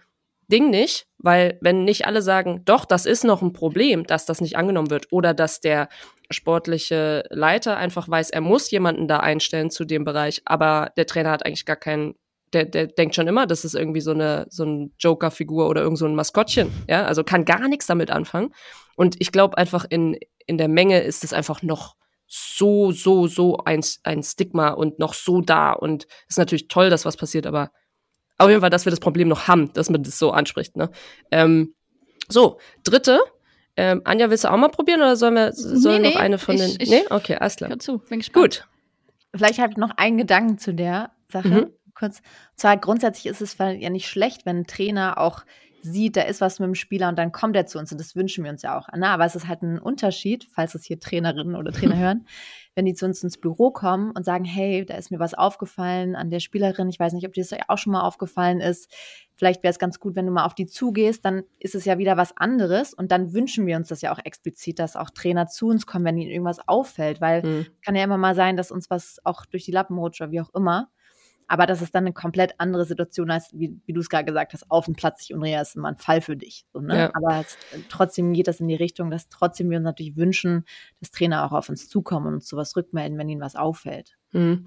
[0.48, 4.42] Ding nicht, weil wenn nicht alle sagen, doch, das ist noch ein Problem, dass das
[4.42, 5.88] nicht angenommen wird oder dass der
[6.30, 11.32] sportliche Leiter einfach weiß, er muss jemanden da einstellen zu dem Bereich, aber der Trainer
[11.32, 12.16] hat eigentlich gar keinen
[12.54, 15.98] der, der denkt schon immer, das ist irgendwie so eine so ein Joker-Figur oder irgend
[15.98, 18.54] so ein Maskottchen, ja, also kann gar nichts damit anfangen.
[18.96, 21.96] Und ich glaube einfach in, in der Menge ist es einfach noch
[22.28, 25.74] so, so, so ein, ein Stigma und noch so da.
[25.74, 27.72] Und es ist natürlich toll, dass was passiert, aber
[28.38, 30.78] auf jeden Fall, dass wir das Problem noch haben, dass man das so anspricht.
[30.78, 30.90] Ne?
[31.30, 31.76] Ähm,
[32.28, 33.20] so, dritte.
[33.78, 36.56] Ähm, Anja, willst du auch mal probieren oder sollen wir sollen nee, noch eine von
[36.56, 36.82] ich, den.
[36.82, 37.78] Ich, nee, okay, alles klar.
[37.80, 38.44] Zu, bin gespannt.
[38.44, 38.68] Gut.
[39.36, 41.48] Vielleicht habe ich noch einen Gedanken zu der Sache.
[41.48, 41.72] Mhm.
[41.94, 42.20] Kurz.
[42.20, 45.44] Und zwar grundsätzlich ist es ja nicht schlecht, wenn ein Trainer auch
[45.84, 48.16] sieht, da ist was mit dem Spieler und dann kommt er zu uns und das
[48.16, 48.88] wünschen wir uns ja auch.
[48.96, 52.26] Na, aber es ist halt ein Unterschied, falls es hier Trainerinnen oder Trainer hören,
[52.76, 56.16] wenn die zu uns ins Büro kommen und sagen, hey, da ist mir was aufgefallen
[56.16, 58.92] an der Spielerin, ich weiß nicht, ob dir das auch schon mal aufgefallen ist,
[59.36, 61.98] vielleicht wäre es ganz gut, wenn du mal auf die zugehst, dann ist es ja
[61.98, 65.48] wieder was anderes und dann wünschen wir uns das ja auch explizit, dass auch Trainer
[65.48, 67.66] zu uns kommen, wenn ihnen irgendwas auffällt, weil mhm.
[67.84, 70.42] kann ja immer mal sein, dass uns was auch durch die Lappen rutscht oder wie
[70.42, 70.90] auch immer.
[71.52, 74.54] Aber das ist dann eine komplett andere Situation, als wie, wie du es gerade gesagt
[74.54, 76.64] hast, auf dem Platz sich umdrehen, ist immer ein Fall für dich.
[76.72, 76.98] So, ne?
[76.98, 77.12] ja.
[77.14, 77.58] Aber es,
[77.90, 80.64] trotzdem geht das in die Richtung, dass trotzdem wir uns natürlich wünschen,
[81.02, 84.16] dass Trainer auch auf uns zukommen und uns sowas rückmelden, wenn ihnen was auffällt.
[84.32, 84.66] Mhm.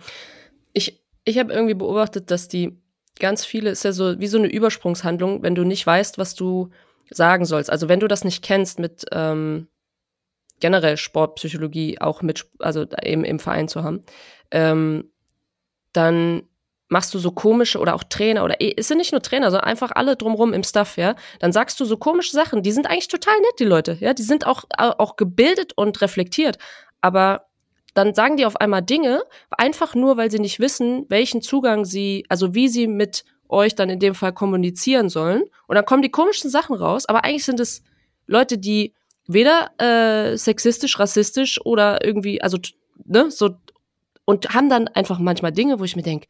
[0.75, 2.79] Ich, ich habe irgendwie beobachtet, dass die
[3.19, 6.69] ganz viele, ist ja so wie so eine Übersprungshandlung, wenn du nicht weißt, was du
[7.09, 7.71] sagen sollst.
[7.71, 9.69] Also wenn du das nicht kennst mit ähm,
[10.61, 14.03] generell Sportpsychologie auch mit, also eben im Verein zu haben,
[14.51, 15.11] ähm,
[15.95, 16.43] dann
[16.89, 19.91] machst du so komische oder auch Trainer oder es sind nicht nur Trainer, sondern einfach
[19.95, 23.37] alle drumrum im Stuff, ja, dann sagst du so komische Sachen, die sind eigentlich total
[23.41, 26.59] nett, die Leute, ja, die sind auch, auch gebildet und reflektiert,
[27.01, 27.47] aber
[27.95, 32.27] dann sagen die auf einmal Dinge, einfach nur, weil sie nicht wissen, welchen Zugang sie,
[32.29, 35.45] also wie sie mit euch dann in dem Fall kommunizieren sollen.
[35.69, 37.83] Und dann kommen die komischen Sachen raus, aber eigentlich sind es
[38.27, 38.95] Leute, die
[39.27, 42.59] weder äh, sexistisch, rassistisch oder irgendwie, also,
[43.05, 43.57] ne, so,
[44.25, 46.27] und haben dann einfach manchmal Dinge, wo ich mir denke,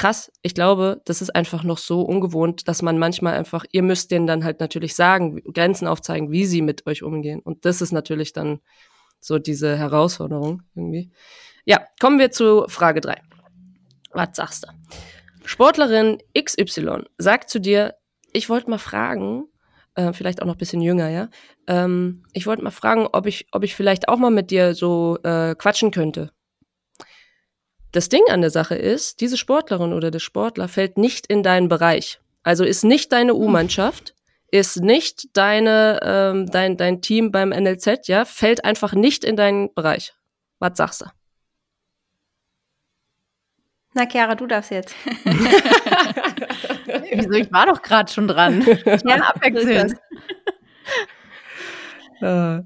[0.00, 4.10] krass, ich glaube, das ist einfach noch so ungewohnt, dass man manchmal einfach, ihr müsst
[4.10, 7.40] denen dann halt natürlich sagen, Grenzen aufzeigen, wie sie mit euch umgehen.
[7.40, 8.60] Und das ist natürlich dann
[9.20, 11.10] so diese Herausforderung irgendwie.
[11.66, 13.20] Ja, kommen wir zu Frage drei.
[14.12, 14.68] Was sagst du?
[15.46, 17.94] Sportlerin XY sagt zu dir,
[18.32, 19.48] ich wollte mal fragen,
[19.96, 21.28] äh, vielleicht auch noch bisschen jünger, ja.
[21.66, 25.18] Ähm, ich wollte mal fragen, ob ich, ob ich vielleicht auch mal mit dir so
[25.24, 26.32] äh, quatschen könnte.
[27.92, 31.68] Das Ding an der Sache ist, diese Sportlerin oder der Sportler fällt nicht in deinen
[31.68, 32.20] Bereich.
[32.42, 33.40] Also ist nicht deine hm.
[33.40, 34.14] U-Mannschaft,
[34.50, 39.72] ist nicht deine, ähm, dein, dein Team beim NLZ, ja, fällt einfach nicht in deinen
[39.74, 40.14] Bereich.
[40.58, 41.06] Was sagst du?
[43.92, 44.94] Na, Chiara, du darfst jetzt.
[47.12, 47.32] Wieso?
[47.32, 48.64] Ich war doch gerade schon dran.
[49.04, 49.96] Ja, abwechselnd.
[52.20, 52.60] äh.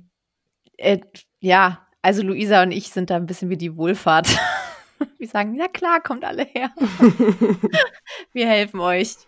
[0.77, 1.01] Äh,
[1.41, 4.29] ja, also Luisa und ich sind da ein bisschen wie die Wohlfahrt.
[5.19, 6.71] Wir sagen, ja klar, kommt alle her.
[8.33, 9.17] Wir helfen euch.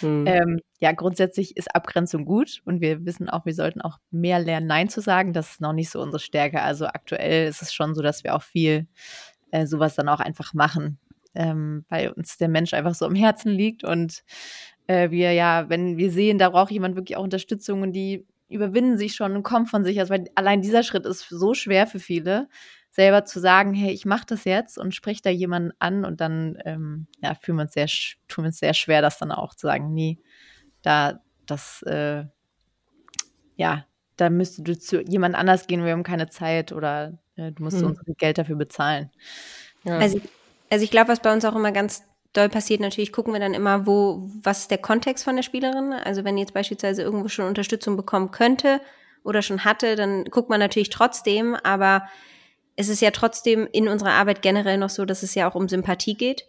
[0.00, 0.24] Hm.
[0.26, 4.66] Ähm, ja, grundsätzlich ist Abgrenzung gut und wir wissen auch, wir sollten auch mehr lernen,
[4.66, 5.34] Nein zu sagen.
[5.34, 6.62] Das ist noch nicht so unsere Stärke.
[6.62, 8.86] Also aktuell ist es schon so, dass wir auch viel
[9.50, 10.98] äh, sowas dann auch einfach machen,
[11.34, 14.22] ähm, weil uns der Mensch einfach so am Herzen liegt und
[14.86, 18.98] äh, wir ja, wenn wir sehen, da braucht jemand wirklich auch Unterstützung und die überwinden
[18.98, 22.00] sich schon und kommen von sich aus, weil allein dieser Schritt ist so schwer für
[22.00, 22.48] viele,
[22.90, 26.58] selber zu sagen, hey, ich mache das jetzt und sprich da jemanden an und dann
[26.64, 27.86] ähm, ja, fühlen wir uns sehr,
[28.28, 30.18] tun wir uns sehr schwer, das dann auch zu sagen, nee,
[30.82, 32.24] da, das, äh,
[33.56, 33.86] ja,
[34.16, 37.80] da müsstest du zu jemand anders gehen, wir haben keine Zeit oder äh, du musst
[37.80, 37.86] hm.
[37.86, 39.10] uns Geld dafür bezahlen.
[39.84, 39.98] Ja.
[39.98, 40.20] Also,
[40.68, 43.54] also ich glaube, was bei uns auch immer ganz doll passiert, natürlich gucken wir dann
[43.54, 45.92] immer, wo, was ist der Kontext von der Spielerin?
[45.92, 48.80] Also wenn jetzt beispielsweise irgendwo schon Unterstützung bekommen könnte
[49.24, 52.08] oder schon hatte, dann guckt man natürlich trotzdem, aber
[52.80, 55.68] es ist ja trotzdem in unserer Arbeit generell noch so, dass es ja auch um
[55.68, 56.46] Sympathie geht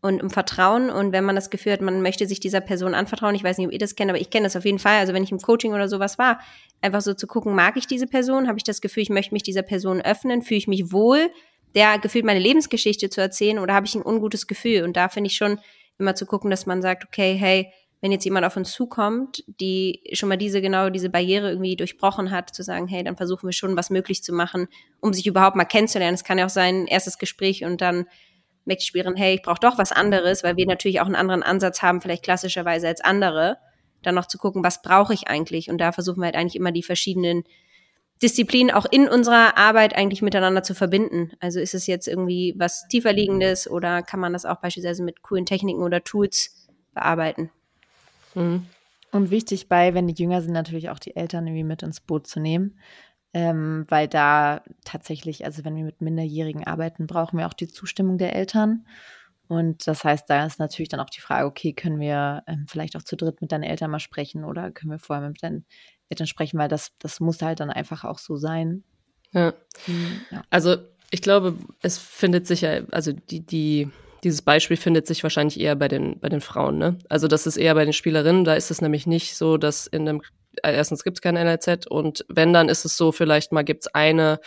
[0.00, 0.90] und um Vertrauen.
[0.90, 3.68] Und wenn man das Gefühl hat, man möchte sich dieser Person anvertrauen, ich weiß nicht,
[3.68, 4.98] ob ihr das kennt, aber ich kenne das auf jeden Fall.
[4.98, 6.40] Also wenn ich im Coaching oder sowas war,
[6.80, 8.48] einfach so zu gucken, mag ich diese Person?
[8.48, 10.42] Habe ich das Gefühl, ich möchte mich dieser Person öffnen?
[10.42, 11.30] Fühle ich mich wohl,
[11.76, 14.82] der gefühlt meine Lebensgeschichte zu erzählen oder habe ich ein ungutes Gefühl?
[14.82, 15.60] Und da finde ich schon
[15.96, 20.02] immer zu gucken, dass man sagt, okay, hey, wenn jetzt jemand auf uns zukommt, die
[20.12, 23.52] schon mal diese genau diese Barriere irgendwie durchbrochen hat, zu sagen, hey, dann versuchen wir
[23.52, 24.68] schon was möglich zu machen,
[25.00, 26.14] um sich überhaupt mal kennenzulernen.
[26.14, 28.06] Es kann ja auch sein, erstes Gespräch und dann
[28.64, 31.42] merkt die Spielerin, hey, ich brauche doch was anderes, weil wir natürlich auch einen anderen
[31.42, 33.58] Ansatz haben, vielleicht klassischerweise als andere,
[34.02, 35.70] dann noch zu gucken, was brauche ich eigentlich?
[35.70, 37.42] Und da versuchen wir halt eigentlich immer die verschiedenen
[38.22, 41.32] Disziplinen auch in unserer Arbeit eigentlich miteinander zu verbinden.
[41.40, 45.46] Also ist es jetzt irgendwie was tieferliegendes oder kann man das auch beispielsweise mit coolen
[45.46, 47.50] Techniken oder Tools bearbeiten?
[48.38, 48.66] Mhm.
[49.10, 52.26] Und wichtig bei, wenn die jünger sind, natürlich auch die Eltern irgendwie mit ins Boot
[52.26, 52.78] zu nehmen.
[53.34, 58.16] Ähm, weil da tatsächlich, also wenn wir mit Minderjährigen arbeiten, brauchen wir auch die Zustimmung
[58.18, 58.86] der Eltern.
[59.48, 62.96] Und das heißt, da ist natürlich dann auch die Frage, okay, können wir ähm, vielleicht
[62.96, 65.66] auch zu dritt mit deinen Eltern mal sprechen oder können wir vorher mit deinen
[66.10, 68.84] Eltern sprechen, weil das, das muss halt dann einfach auch so sein.
[69.32, 69.54] Ja.
[69.86, 70.42] Mhm, ja.
[70.50, 70.76] Also
[71.10, 73.90] ich glaube, es findet sich ja, also die, die,
[74.24, 76.98] dieses Beispiel findet sich wahrscheinlich eher bei den, bei den Frauen, ne?
[77.08, 80.08] Also das ist eher bei den Spielerinnen, da ist es nämlich nicht so, dass in
[80.08, 80.22] einem
[80.62, 83.84] äh, erstens gibt es kein NLZ und wenn, dann ist es so, vielleicht mal gibt
[83.84, 84.40] es eine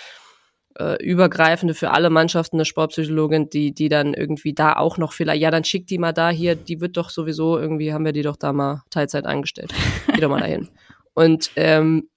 [0.79, 5.41] äh, übergreifende für alle Mannschaften eine Sportpsychologin, die, die dann irgendwie da auch noch vielleicht,
[5.41, 8.21] ja, dann schickt die mal da hier, die wird doch sowieso, irgendwie haben wir die
[8.21, 9.73] doch da mal Teilzeit angestellt.
[10.13, 10.69] Geh doch mal dahin.
[11.13, 12.07] Und ähm,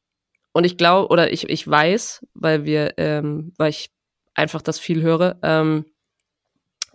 [0.53, 3.91] und ich glaube, oder ich, ich weiß, weil wir, ähm, weil ich
[4.35, 5.85] einfach das viel höre, ähm,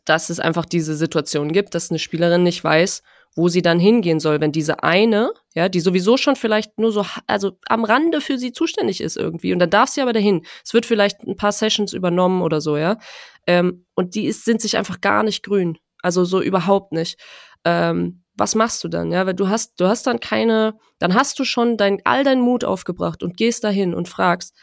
[0.10, 3.03] dass es einfach diese Situation gibt, dass eine Spielerin nicht weiß,
[3.36, 7.05] wo sie dann hingehen soll, wenn diese eine, ja, die sowieso schon vielleicht nur so,
[7.28, 10.45] also am Rande für sie zuständig ist irgendwie und dann darf sie aber dahin.
[10.66, 12.97] Es wird vielleicht ein paar Sessions übernommen oder so, ja.
[13.45, 15.78] Ähm, und die ist, sind sich einfach gar nicht grün.
[16.01, 17.20] Also so überhaupt nicht.
[17.64, 19.12] Ähm, was machst du dann?
[19.12, 22.41] Ja, weil du hast, du hast dann keine, dann hast du schon dein, all deinen
[22.41, 24.55] Mut aufgebracht und gehst dahin und fragst.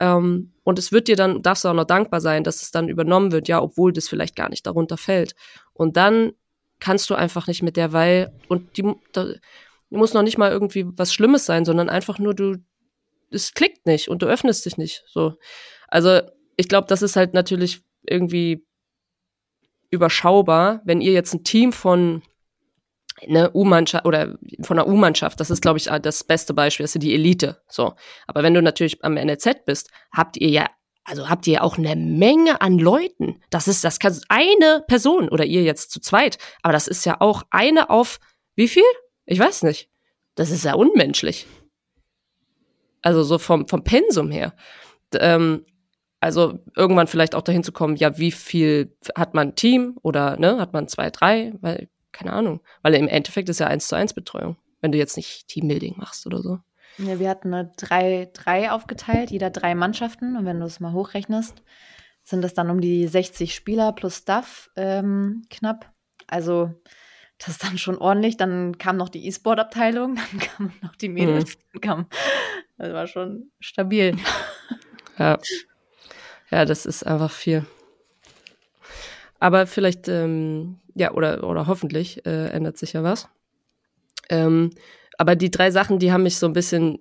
[0.00, 2.88] Ähm, und es wird dir dann, darfst du auch noch dankbar sein, dass es dann
[2.88, 5.34] übernommen wird, ja, obwohl das vielleicht gar nicht darunter fällt.
[5.72, 6.32] Und dann
[6.80, 9.26] kannst du einfach nicht mit der, weil, und die, da,
[9.90, 12.56] muss noch nicht mal irgendwie was Schlimmes sein, sondern einfach nur du,
[13.30, 15.04] es klickt nicht und du öffnest dich nicht.
[15.06, 15.34] So.
[15.88, 16.20] Also,
[16.56, 18.64] ich glaube, das ist halt natürlich irgendwie
[19.90, 22.22] überschaubar, wenn ihr jetzt ein Team von
[23.26, 27.02] eine U-Mannschaft oder von einer U-Mannschaft, das ist, glaube ich, das beste Beispiel, das ist
[27.02, 27.60] die Elite.
[27.68, 27.94] So.
[28.26, 30.66] Aber wenn du natürlich am NLZ bist, habt ihr ja,
[31.04, 33.40] also habt ihr auch eine Menge an Leuten.
[33.50, 37.20] Das ist, das kann eine Person oder ihr jetzt zu zweit, aber das ist ja
[37.20, 38.18] auch eine auf
[38.54, 38.82] wie viel?
[39.24, 39.88] Ich weiß nicht.
[40.34, 41.46] Das ist ja unmenschlich.
[43.02, 44.54] Also so vom, vom Pensum her.
[45.14, 45.64] ähm,
[46.20, 50.58] also irgendwann vielleicht auch dahin zu kommen, ja, wie viel hat man Team oder ne,
[50.58, 52.60] hat man zwei, drei, weil keine Ahnung.
[52.82, 56.26] Weil im Endeffekt ist ja eins zu eins Betreuung, wenn du jetzt nicht Teambuilding machst
[56.26, 56.58] oder so.
[56.98, 60.36] Ja, wir hatten eine drei, drei aufgeteilt, jeder drei Mannschaften.
[60.36, 61.62] Und wenn du es mal hochrechnest,
[62.24, 65.92] sind das dann um die 60 Spieler plus Staff ähm, knapp.
[66.26, 66.74] Also
[67.38, 68.36] das ist dann schon ordentlich.
[68.36, 71.58] Dann kam noch die E-Sport-Abteilung, dann kamen noch die Mädels.
[71.72, 71.80] Mhm.
[71.80, 72.06] Kam,
[72.76, 74.16] das war schon stabil.
[75.18, 75.38] Ja.
[76.50, 77.66] ja, das ist einfach viel.
[79.40, 83.28] Aber vielleicht, ähm, ja, oder, oder hoffentlich äh, ändert sich ja was.
[84.28, 84.70] Ähm,
[85.18, 86.98] aber die drei Sachen, die haben mich so ein bisschen,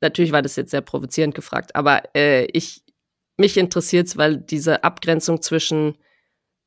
[0.00, 2.82] natürlich war das jetzt sehr provozierend gefragt, aber äh, ich,
[3.40, 5.96] mich interessiert's, weil diese Abgrenzung zwischen,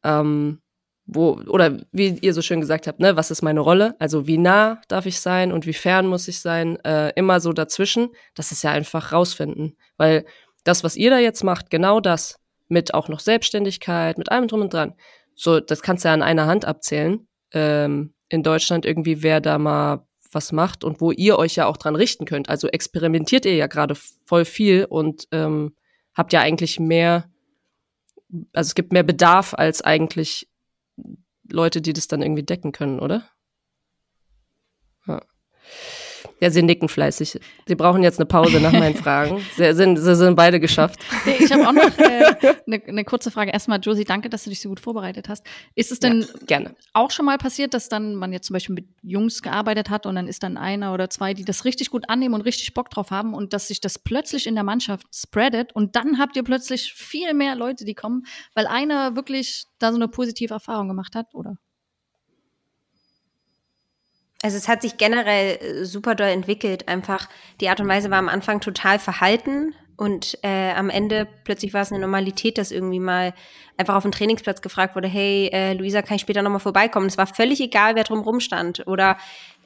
[0.03, 0.59] ähm,
[1.05, 3.95] wo, oder wie ihr so schön gesagt habt, ne, was ist meine Rolle?
[3.99, 6.77] Also wie nah darf ich sein und wie fern muss ich sein?
[6.83, 9.77] Äh, immer so dazwischen, das ist ja einfach rausfinden.
[9.97, 10.25] Weil
[10.63, 14.61] das, was ihr da jetzt macht, genau das, mit auch noch Selbstständigkeit, mit allem drum
[14.61, 14.93] und dran.
[15.35, 17.27] So, das kannst du ja an einer Hand abzählen.
[17.51, 21.77] Ähm, in Deutschland irgendwie, wer da mal was macht und wo ihr euch ja auch
[21.77, 22.49] dran richten könnt.
[22.49, 23.95] Also experimentiert ihr ja gerade
[24.25, 25.75] voll viel und ähm,
[26.15, 27.29] habt ja eigentlich mehr,
[28.53, 30.49] also es gibt mehr Bedarf als eigentlich
[31.49, 33.29] Leute, die das dann irgendwie decken können, oder?
[36.39, 36.49] Ja.
[36.49, 37.39] Sie nicken fleißig.
[37.67, 39.41] Sie brauchen jetzt eine Pause nach meinen Fragen.
[39.57, 40.99] Sie sind, sie sind beide geschafft.
[41.39, 43.51] Ich habe auch noch äh, eine, eine kurze Frage.
[43.51, 45.45] Erstmal, Josie, danke, dass du dich so gut vorbereitet hast.
[45.75, 46.75] Ist es denn ja, gerne.
[46.93, 50.15] auch schon mal passiert, dass dann man jetzt zum Beispiel mit Jungs gearbeitet hat und
[50.15, 53.11] dann ist dann einer oder zwei, die das richtig gut annehmen und richtig Bock drauf
[53.11, 56.93] haben und dass sich das plötzlich in der Mannschaft spreadet und dann habt ihr plötzlich
[56.93, 61.33] viel mehr Leute, die kommen, weil einer wirklich da so eine positive Erfahrung gemacht hat,
[61.33, 61.57] oder?
[64.43, 66.87] Also es hat sich generell äh, super doll entwickelt.
[66.89, 67.29] Einfach
[67.61, 71.81] die Art und Weise war am Anfang total verhalten und äh, am Ende plötzlich war
[71.81, 73.33] es eine Normalität, dass irgendwie mal
[73.77, 77.07] einfach auf dem Trainingsplatz gefragt wurde, hey äh, Luisa, kann ich später nochmal vorbeikommen?
[77.07, 79.17] Es war völlig egal, wer drumherum stand oder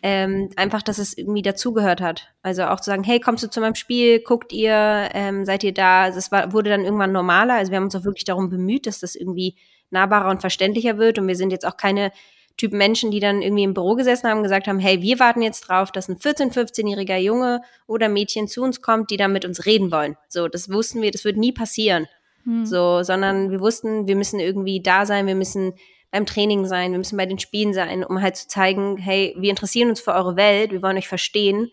[0.04, 2.28] ähm, einfach, dass es irgendwie dazugehört hat.
[2.44, 5.74] Also auch zu sagen, hey, kommst du zu meinem Spiel, guckt ihr, ähm, seid ihr
[5.74, 6.04] da?
[6.04, 7.56] Also es war, wurde dann irgendwann normaler.
[7.56, 9.56] Also wir haben uns auch wirklich darum bemüht, dass das irgendwie
[9.90, 12.12] nahbarer und verständlicher wird und wir sind jetzt auch keine
[12.58, 15.44] Typ Menschen, die dann irgendwie im Büro gesessen haben und gesagt haben, hey, wir warten
[15.44, 19.46] jetzt drauf, dass ein 14-, 15-jähriger Junge oder Mädchen zu uns kommt, die dann mit
[19.46, 20.18] uns reden wollen.
[20.28, 22.08] So, das wussten wir, das wird nie passieren.
[22.44, 22.66] Hm.
[22.66, 25.74] So, sondern wir wussten, wir müssen irgendwie da sein, wir müssen
[26.12, 29.50] beim Training sein, wir müssen bei den Spielen sein, um halt zu zeigen, hey, wir
[29.50, 31.72] interessieren uns für eure Welt, wir wollen euch verstehen.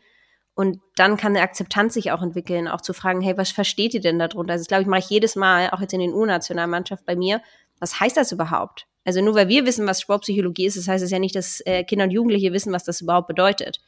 [0.54, 4.00] Und dann kann eine Akzeptanz sich auch entwickeln, auch zu fragen, hey, was versteht ihr
[4.00, 4.52] denn darunter?
[4.52, 7.40] Also das, glaube ich, mache ich jedes Mal, auch jetzt in den U-Nationalmannschaft bei mir.
[7.80, 8.86] Was heißt das überhaupt?
[9.04, 11.84] Also nur weil wir wissen, was Sportpsychologie ist, das heißt es ja nicht, dass äh,
[11.84, 13.80] Kinder und Jugendliche wissen, was das überhaupt bedeutet.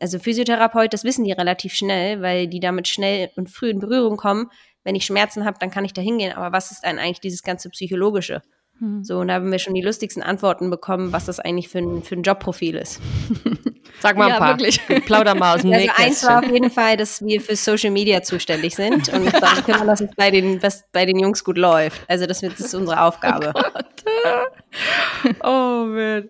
[0.00, 4.16] Also Physiotherapeut, das wissen die relativ schnell, weil die damit schnell und früh in Berührung
[4.16, 4.50] kommen.
[4.82, 6.32] Wenn ich Schmerzen habe, dann kann ich da hingehen.
[6.32, 8.42] Aber was ist denn eigentlich dieses ganze Psychologische?
[8.80, 9.04] Hm.
[9.04, 12.02] So, und da haben wir schon die lustigsten Antworten bekommen, was das eigentlich für ein,
[12.02, 13.00] für ein Jobprofil ist.
[14.00, 14.58] Sag mal ein ja, paar.
[14.58, 14.80] Wirklich.
[15.06, 18.22] Plauder mal aus dem Also eins war auf jeden Fall, dass wir für Social Media
[18.22, 22.02] zuständig sind und dann kümmern, dass es bei den, was bei den Jungs gut läuft.
[22.08, 23.52] Also das, das ist unsere Aufgabe.
[23.54, 26.28] Oh, oh man.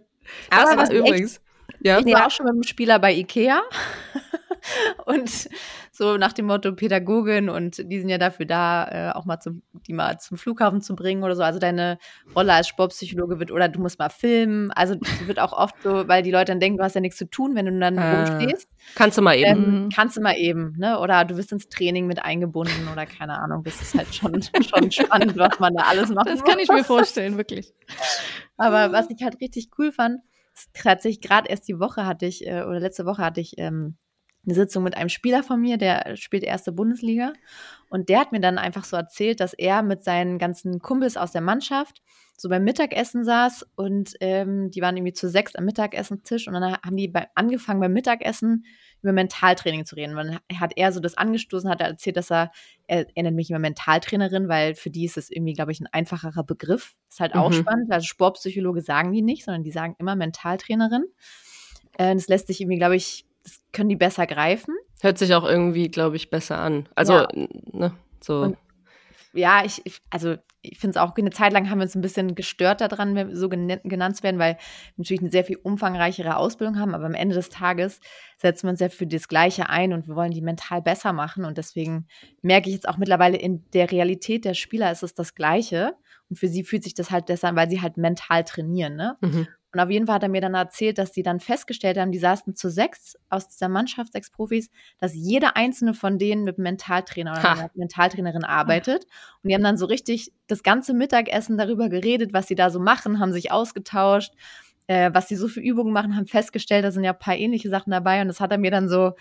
[0.50, 1.40] Aber was, was übrigens.
[1.80, 1.98] Ja.
[1.98, 3.62] Ich war auch schon mit einem Spieler bei Ikea
[5.04, 5.48] und
[5.96, 9.62] so nach dem Motto Pädagogin und die sind ja dafür da, äh, auch mal zum,
[9.86, 11.42] die mal zum Flughafen zu bringen oder so.
[11.42, 11.98] Also deine
[12.34, 14.72] Rolle als Sportpsychologe wird, oder du musst mal filmen.
[14.72, 17.30] Also wird auch oft so, weil die Leute dann denken, du hast ja nichts zu
[17.30, 18.68] tun, wenn du dann äh, rumstehst.
[18.96, 19.64] Kannst du mal eben.
[19.64, 20.98] Ähm, kannst du mal eben, ne?
[20.98, 23.62] Oder du wirst ins Training mit eingebunden oder keine Ahnung.
[23.62, 26.28] Das ist halt schon, schon spannend, was man da alles macht.
[26.28, 27.72] Das kann ich mir vorstellen, wirklich.
[28.56, 30.20] Aber was ich halt richtig cool fand,
[30.72, 33.96] tatsächlich gerade erst die Woche hatte ich, äh, oder letzte Woche hatte ich ähm,
[34.46, 37.32] eine Sitzung mit einem Spieler von mir, der spielt erste Bundesliga.
[37.88, 41.32] Und der hat mir dann einfach so erzählt, dass er mit seinen ganzen Kumpels aus
[41.32, 42.02] der Mannschaft
[42.36, 46.76] so beim Mittagessen saß und ähm, die waren irgendwie zu sechs am Mittagessentisch und dann
[46.84, 48.64] haben die bei, angefangen beim Mittagessen
[49.02, 50.16] über Mentaltraining zu reden.
[50.16, 52.50] Dann hat er so das angestoßen, hat erzählt, dass er,
[52.88, 55.86] er, er nennt mich immer Mentaltrainerin, weil für die ist es irgendwie, glaube ich, ein
[55.92, 56.96] einfacherer Begriff.
[57.08, 57.54] Ist halt auch mhm.
[57.54, 57.92] spannend.
[57.92, 61.04] Also Sportpsychologe sagen die nicht, sondern die sagen immer Mentaltrainerin.
[61.98, 64.74] Äh, das lässt sich irgendwie, glaube ich, das können die besser greifen.
[65.00, 66.88] Hört sich auch irgendwie, glaube ich, besser an.
[66.94, 67.28] Also, ja.
[67.72, 68.40] ne, so.
[68.40, 68.56] Und
[69.34, 72.34] ja, ich, also ich finde es auch, eine Zeit lang haben wir uns ein bisschen
[72.34, 74.58] gestört daran, so genannt zu werden, weil wir
[74.96, 78.00] natürlich eine sehr viel umfangreichere Ausbildung haben, aber am Ende des Tages
[78.38, 81.44] setzen wir uns ja für das Gleiche ein und wir wollen die mental besser machen.
[81.44, 82.06] Und deswegen
[82.42, 85.94] merke ich jetzt auch mittlerweile in der Realität der Spieler ist es das Gleiche.
[86.30, 88.94] Und für sie fühlt sich das halt deshalb, weil sie halt mental trainieren.
[88.96, 89.16] Ne?
[89.20, 89.48] Mhm.
[89.74, 92.18] Und auf jeden Fall hat er mir dann erzählt, dass die dann festgestellt haben, die
[92.18, 97.32] saßen zu sechs aus dieser Mannschaft, sechs Profis, dass jeder einzelne von denen mit Mentaltrainer
[97.32, 99.04] oder einer Mentaltrainerin arbeitet.
[99.42, 102.78] Und die haben dann so richtig das ganze Mittagessen darüber geredet, was sie da so
[102.78, 104.32] machen, haben sich ausgetauscht,
[104.86, 107.68] äh, was sie so für Übungen machen, haben festgestellt, da sind ja ein paar ähnliche
[107.68, 108.22] Sachen dabei.
[108.22, 109.14] Und das hat er mir dann so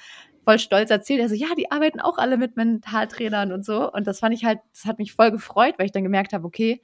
[0.44, 1.20] voll stolz erzählt.
[1.20, 3.92] Er so, ja, die arbeiten auch alle mit Mentaltrainern und so.
[3.92, 6.46] Und das fand ich halt, das hat mich voll gefreut, weil ich dann gemerkt habe,
[6.46, 6.82] okay,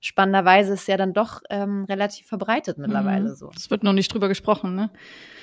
[0.00, 3.34] spannenderweise ist ja dann doch ähm, relativ verbreitet mittlerweile mhm.
[3.34, 3.50] so.
[3.54, 4.90] Es wird noch nicht drüber gesprochen, ne?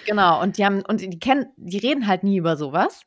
[0.05, 3.01] Genau, und die haben, und die kennen, die reden halt nie über sowas,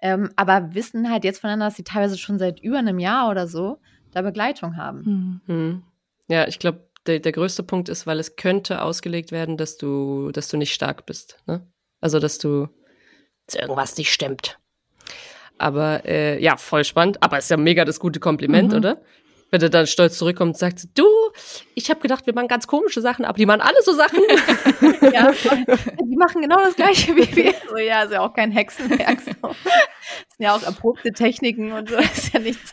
[0.00, 3.46] ähm, aber wissen halt jetzt voneinander, dass sie teilweise schon seit über einem Jahr oder
[3.46, 3.78] so
[4.12, 5.42] da Begleitung haben.
[5.46, 5.82] Mhm.
[6.28, 10.30] Ja, ich glaube, der, der größte Punkt ist, weil es könnte ausgelegt werden, dass du,
[10.32, 11.42] dass du nicht stark bist.
[11.46, 11.66] Ne?
[12.00, 12.68] Also, dass du
[13.48, 14.58] dass irgendwas nicht stimmt.
[15.56, 17.22] Aber äh, ja, voll spannend.
[17.22, 18.78] Aber ist ja mega das gute Kompliment, mhm.
[18.78, 19.00] oder?
[19.50, 21.06] Wenn er dann stolz zurückkommt und sagt, du,
[21.74, 24.20] ich habe gedacht, wir machen ganz komische Sachen, aber die machen alle so Sachen.
[25.12, 25.30] ja,
[26.02, 27.54] die machen genau das gleiche wie wir.
[27.68, 29.20] So, ja, ist ja auch kein Hexenwerk.
[29.20, 29.32] So.
[29.42, 29.56] Das
[30.36, 31.96] sind ja auch erprobte Techniken und so.
[31.96, 32.72] Das ist ja nichts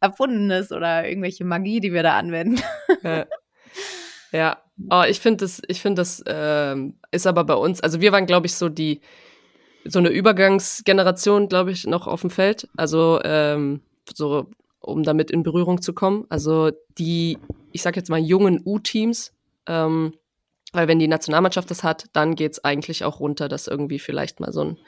[0.00, 2.62] Erfundenes oder irgendwelche Magie, die wir da anwenden.
[3.02, 3.26] Ja.
[4.32, 4.58] ja.
[4.90, 6.74] Oh, ich finde das, ich finde das äh,
[7.12, 9.02] ist aber bei uns, also wir waren, glaube ich, so die,
[9.84, 12.68] so eine Übergangsgeneration, glaube ich, noch auf dem Feld.
[12.76, 14.48] Also ähm, so
[14.84, 16.24] um damit in Berührung zu kommen.
[16.28, 17.38] Also die,
[17.72, 19.32] ich sag jetzt mal, jungen U-Teams,
[19.66, 20.14] ähm,
[20.72, 24.52] weil wenn die Nationalmannschaft das hat, dann geht's eigentlich auch runter, dass irgendwie vielleicht mal
[24.52, 24.78] so ein,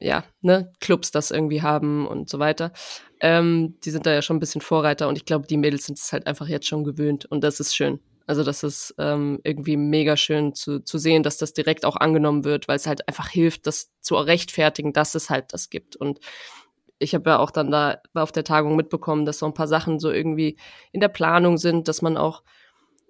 [0.00, 2.72] ja, ne, Clubs das irgendwie haben und so weiter.
[3.20, 5.98] Ähm, die sind da ja schon ein bisschen Vorreiter und ich glaube, die Mädels sind
[5.98, 8.00] es halt einfach jetzt schon gewöhnt und das ist schön.
[8.26, 12.44] Also das ist ähm, irgendwie mega schön zu, zu sehen, dass das direkt auch angenommen
[12.44, 15.94] wird, weil es halt einfach hilft, das zu rechtfertigen, dass es halt das gibt.
[15.94, 16.18] Und
[16.98, 19.98] ich habe ja auch dann da auf der Tagung mitbekommen, dass so ein paar Sachen
[19.98, 20.56] so irgendwie
[20.92, 22.42] in der Planung sind, dass man auch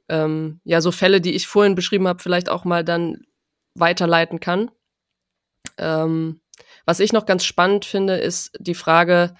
[0.09, 3.23] ähm, ja so Fälle, die ich vorhin beschrieben habe, vielleicht auch mal dann
[3.75, 4.71] weiterleiten kann.
[5.79, 6.41] Ähm,
[6.85, 9.35] was ich noch ganz spannend finde, ist die Frage,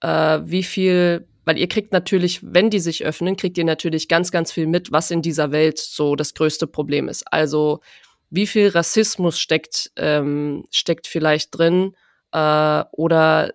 [0.00, 4.30] äh, wie viel, weil ihr kriegt natürlich, wenn die sich öffnen, kriegt ihr natürlich ganz,
[4.30, 7.24] ganz viel mit, was in dieser Welt so das größte Problem ist.
[7.32, 7.80] Also
[8.30, 11.94] wie viel Rassismus steckt, ähm, steckt vielleicht drin
[12.32, 13.52] äh, oder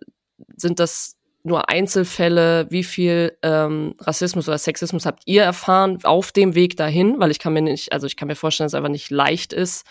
[0.56, 2.68] sind das nur Einzelfälle?
[2.70, 7.20] Wie viel ähm, Rassismus oder Sexismus habt ihr erfahren auf dem Weg dahin?
[7.20, 9.54] Weil ich kann mir nicht, also ich kann mir vorstellen, dass es einfach nicht leicht
[9.54, 9.86] ist,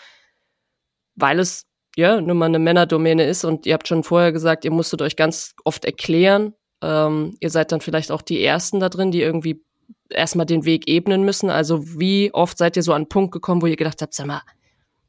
[1.15, 4.71] weil es ja nur mal eine Männerdomäne ist und ihr habt schon vorher gesagt, ihr
[4.71, 6.53] musstet euch ganz oft erklären.
[6.81, 9.63] Ähm, ihr seid dann vielleicht auch die Ersten da drin, die irgendwie
[10.09, 11.49] erstmal den Weg ebnen müssen.
[11.49, 14.27] Also wie oft seid ihr so an einen Punkt gekommen, wo ihr gedacht habt, sag
[14.27, 14.41] mal,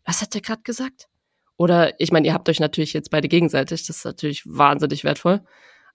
[0.05, 1.10] was hat der gerade gesagt?
[1.61, 5.43] Oder ich meine, ihr habt euch natürlich jetzt beide gegenseitig, das ist natürlich wahnsinnig wertvoll.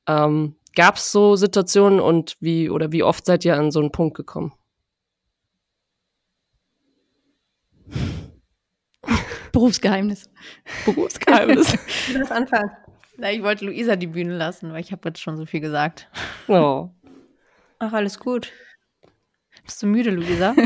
[0.06, 3.92] Ähm, Gab es so Situationen und wie oder wie oft seid ihr an so einen
[3.92, 4.54] Punkt gekommen?
[9.52, 10.30] Berufsgeheimnis.
[10.86, 11.76] Berufsgeheimnis.
[12.14, 12.70] das anfangen.
[13.18, 16.08] Na, ich wollte Luisa die Bühne lassen, weil ich habe jetzt schon so viel gesagt.
[16.48, 16.92] Oh.
[17.80, 18.52] Ach, alles gut.
[19.64, 20.54] Bist du müde, Luisa?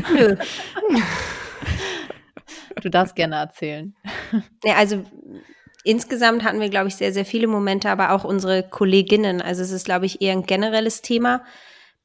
[2.82, 3.94] Du darfst gerne erzählen.
[4.64, 5.06] Ja, also
[5.84, 9.42] insgesamt hatten wir, glaube ich, sehr, sehr viele Momente, aber auch unsere Kolleginnen.
[9.42, 11.44] Also es ist, glaube ich, eher ein generelles Thema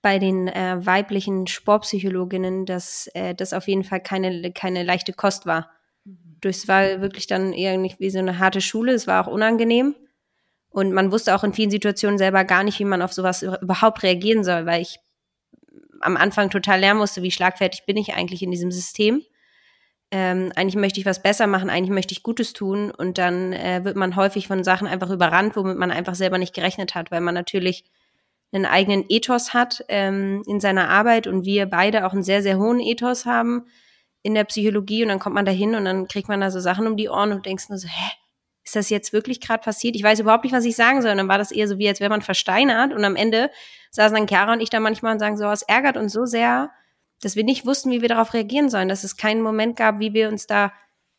[0.03, 5.47] bei den äh, weiblichen Sportpsychologinnen, dass äh, das auf jeden Fall keine, keine leichte Kost
[5.47, 5.71] war.
[6.05, 6.39] Mhm.
[6.45, 9.95] Es war wirklich dann eher nicht wie so eine harte Schule, es war auch unangenehm.
[10.69, 14.03] Und man wusste auch in vielen Situationen selber gar nicht, wie man auf sowas überhaupt
[14.03, 14.99] reagieren soll, weil ich
[16.01, 19.23] am Anfang total lernen musste, wie schlagfertig bin ich eigentlich in diesem System.
[20.17, 23.81] Ähm, eigentlich möchte ich was besser machen, eigentlich möchte ich Gutes tun und dann äh,
[23.83, 27.21] wird man häufig von Sachen einfach überrannt, womit man einfach selber nicht gerechnet hat, weil
[27.21, 27.83] man natürlich
[28.53, 32.59] einen eigenen Ethos hat ähm, in seiner Arbeit und wir beide auch einen sehr, sehr
[32.59, 33.67] hohen Ethos haben
[34.23, 36.61] in der Psychologie und dann kommt man da hin und dann kriegt man da so
[36.61, 38.13] Sachen um die Ohren und denkst nur so, hä,
[38.63, 39.97] ist das jetzt wirklich gerade passiert?
[39.97, 41.11] Ich weiß überhaupt nicht, was ich sagen soll.
[41.11, 42.93] Und dann war das eher so, wie als wäre man versteinert.
[42.95, 43.51] Und am Ende
[43.91, 46.71] saßen dann Chiara und ich da manchmal und sagen so, es ärgert uns so sehr,
[47.25, 50.15] dass wir nicht wussten, wie wir darauf reagieren sollen, dass es keinen Moment gab, wie
[50.15, 50.73] wir uns da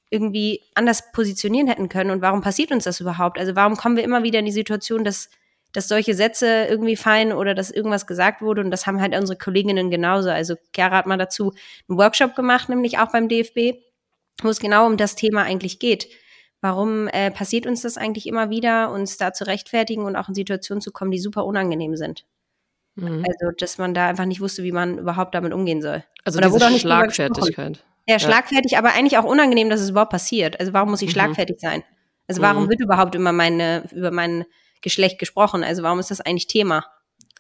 [0.10, 2.12] irgendwie anders positionieren hätten können.
[2.12, 3.40] Und warum passiert uns das überhaupt?
[3.40, 5.30] Also warum kommen wir immer wieder in die Situation, dass,
[5.74, 8.62] dass solche Sätze irgendwie fallen oder dass irgendwas gesagt wurde?
[8.62, 10.30] Und das haben halt unsere Kolleginnen genauso.
[10.30, 11.54] Also Chiara hat mal dazu
[11.90, 13.80] einen Workshop gemacht, nämlich auch beim DFB,
[14.42, 16.08] wo es genau um das Thema eigentlich geht
[16.66, 20.34] Warum äh, passiert uns das eigentlich immer wieder, uns da zu rechtfertigen und auch in
[20.34, 22.26] Situationen zu kommen, die super unangenehm sind?
[22.96, 23.26] Mhm.
[23.28, 26.04] Also, dass man da einfach nicht wusste, wie man überhaupt damit umgehen soll.
[26.24, 27.84] Also Oder diese Schlagfertigkeit.
[28.08, 28.80] Ja, schlagfertig, ja.
[28.80, 30.60] aber eigentlich auch unangenehm, dass es überhaupt passiert.
[30.60, 31.14] Also warum muss ich mhm.
[31.14, 31.84] schlagfertig sein?
[32.28, 32.70] Also warum mhm.
[32.70, 34.46] wird überhaupt immer meine, über mein
[34.82, 35.64] Geschlecht gesprochen?
[35.64, 36.86] Also warum ist das eigentlich Thema?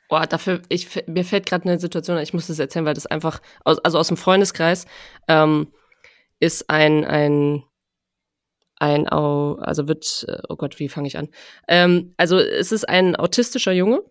[0.09, 3.41] Boah, dafür, ich, mir fällt gerade eine Situation, ich muss das erzählen, weil das einfach,
[3.63, 4.85] aus, also aus dem Freundeskreis,
[5.27, 5.71] ähm,
[6.39, 7.63] ist ein, ein
[8.77, 11.29] ein, also wird, äh, oh Gott, wie fange ich an?
[11.67, 14.03] Ähm, also es ist ein autistischer Junge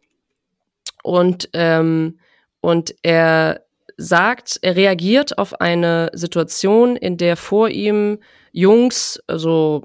[1.05, 2.19] und, ähm,
[2.61, 3.67] und er
[3.99, 8.21] sagt, er reagiert auf eine Situation, in der vor ihm
[8.53, 9.85] Jungs, also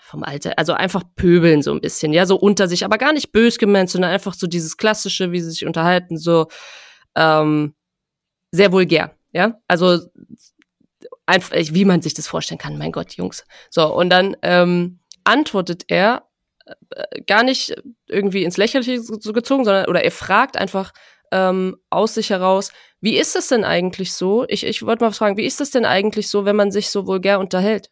[0.00, 3.30] vom Alter, also einfach pöbeln so ein bisschen, ja, so unter sich, aber gar nicht
[3.30, 6.46] bös gemeint, sondern einfach so dieses klassische, wie sie sich unterhalten, so
[7.14, 7.74] ähm,
[8.50, 9.98] sehr vulgär, ja, also
[11.26, 12.78] einfach, wie man sich das vorstellen kann.
[12.78, 13.44] Mein Gott, Jungs.
[13.68, 16.26] So, und dann ähm, antwortet er
[17.26, 17.74] gar nicht
[18.08, 19.02] irgendwie ins Lächerliche
[19.32, 20.92] gezogen, sondern oder er fragt einfach
[21.32, 24.44] ähm, aus sich heraus, wie ist es denn eigentlich so?
[24.48, 27.06] Ich, ich wollte mal fragen, wie ist es denn eigentlich so, wenn man sich so
[27.06, 27.90] vulgär unterhält?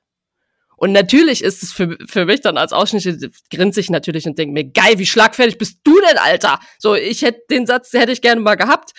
[0.76, 4.52] Und natürlich ist es für, für mich dann als Ausschnitt, grinse ich natürlich und denke
[4.52, 6.58] mir, geil, wie schlagfertig bist du denn, Alter?
[6.78, 8.92] So, ich hätte den Satz, hätte ich gerne mal gehabt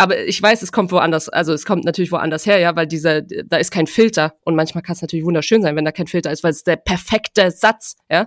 [0.00, 3.20] aber ich weiß, es kommt woanders, also es kommt natürlich woanders her, ja, weil dieser,
[3.20, 6.32] da ist kein Filter und manchmal kann es natürlich wunderschön sein, wenn da kein Filter
[6.32, 8.26] ist, weil es ist der perfekte Satz, ja.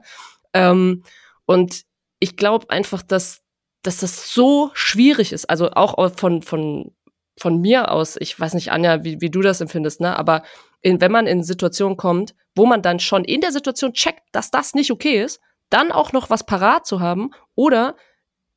[0.53, 1.03] Ähm,
[1.45, 1.83] und
[2.19, 3.41] ich glaube einfach, dass,
[3.81, 6.95] dass das so schwierig ist, also auch von, von,
[7.37, 10.43] von mir aus, ich weiß nicht, Anja, wie, wie du das empfindest, ne, aber
[10.81, 14.51] in, wenn man in Situationen kommt, wo man dann schon in der Situation checkt, dass
[14.51, 15.39] das nicht okay ist,
[15.69, 17.95] dann auch noch was parat zu haben oder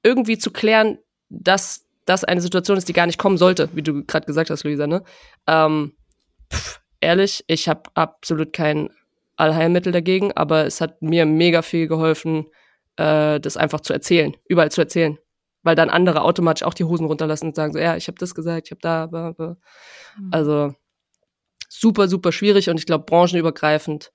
[0.03, 4.05] irgendwie zu klären, dass das eine Situation ist, die gar nicht kommen sollte, wie du
[4.05, 4.87] gerade gesagt hast, Luisa.
[4.87, 5.03] Ne?
[5.47, 5.97] Ähm,
[6.53, 8.91] pff, ehrlich, ich habe absolut kein
[9.37, 12.47] Allheilmittel dagegen, aber es hat mir mega viel geholfen,
[12.97, 15.19] äh, das einfach zu erzählen, überall zu erzählen.
[15.63, 18.35] Weil dann andere automatisch auch die Hosen runterlassen und sagen so, ja, ich habe das
[18.35, 19.57] gesagt, ich habe da, blah, blah.
[20.19, 20.29] Mhm.
[20.33, 20.75] also
[21.69, 24.13] super, super schwierig und ich glaube branchenübergreifend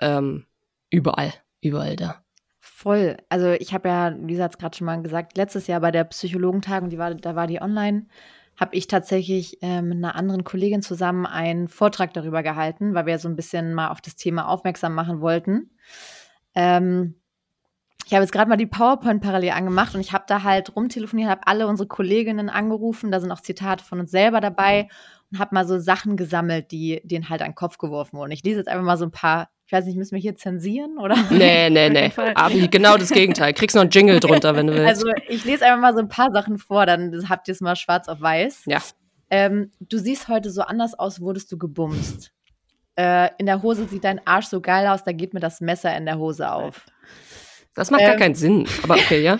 [0.00, 0.46] ähm,
[0.90, 2.22] überall, überall da.
[2.60, 3.16] Voll.
[3.28, 6.04] Also ich habe ja, Lisa hat es gerade schon mal gesagt, letztes Jahr bei der
[6.04, 8.06] Psychologentagung, die war, da war die online,
[8.56, 13.18] habe ich tatsächlich äh, mit einer anderen Kollegin zusammen einen Vortrag darüber gehalten, weil wir
[13.18, 15.70] so ein bisschen mal auf das Thema aufmerksam machen wollten.
[16.54, 17.16] Ähm,
[18.06, 21.28] ich habe jetzt gerade mal die PowerPoint parallel angemacht und ich habe da halt rumtelefoniert,
[21.28, 24.88] habe alle unsere Kolleginnen angerufen, da sind auch Zitate von uns selber dabei
[25.32, 28.30] und habe mal so Sachen gesammelt, die denen halt an den Kopf geworfen wurden.
[28.30, 30.96] Ich lese jetzt einfach mal so ein paar ich weiß nicht, müssen wir hier zensieren
[30.96, 31.16] oder?
[31.30, 32.12] Nee, nee, nee.
[32.36, 33.52] Aber genau das Gegenteil.
[33.52, 34.86] Kriegst noch einen Jingle drunter, wenn du willst.
[34.86, 37.74] Also ich lese einfach mal so ein paar Sachen vor, dann habt ihr es mal
[37.74, 38.62] schwarz auf weiß.
[38.66, 38.78] Ja.
[39.28, 42.30] Ähm, du siehst heute so anders aus, wurdest du gebumst.
[42.94, 45.96] Äh, in der Hose sieht dein Arsch so geil aus, da geht mir das Messer
[45.96, 46.86] in der Hose auf.
[47.76, 49.38] Das macht ähm, gar keinen Sinn, aber okay, ja.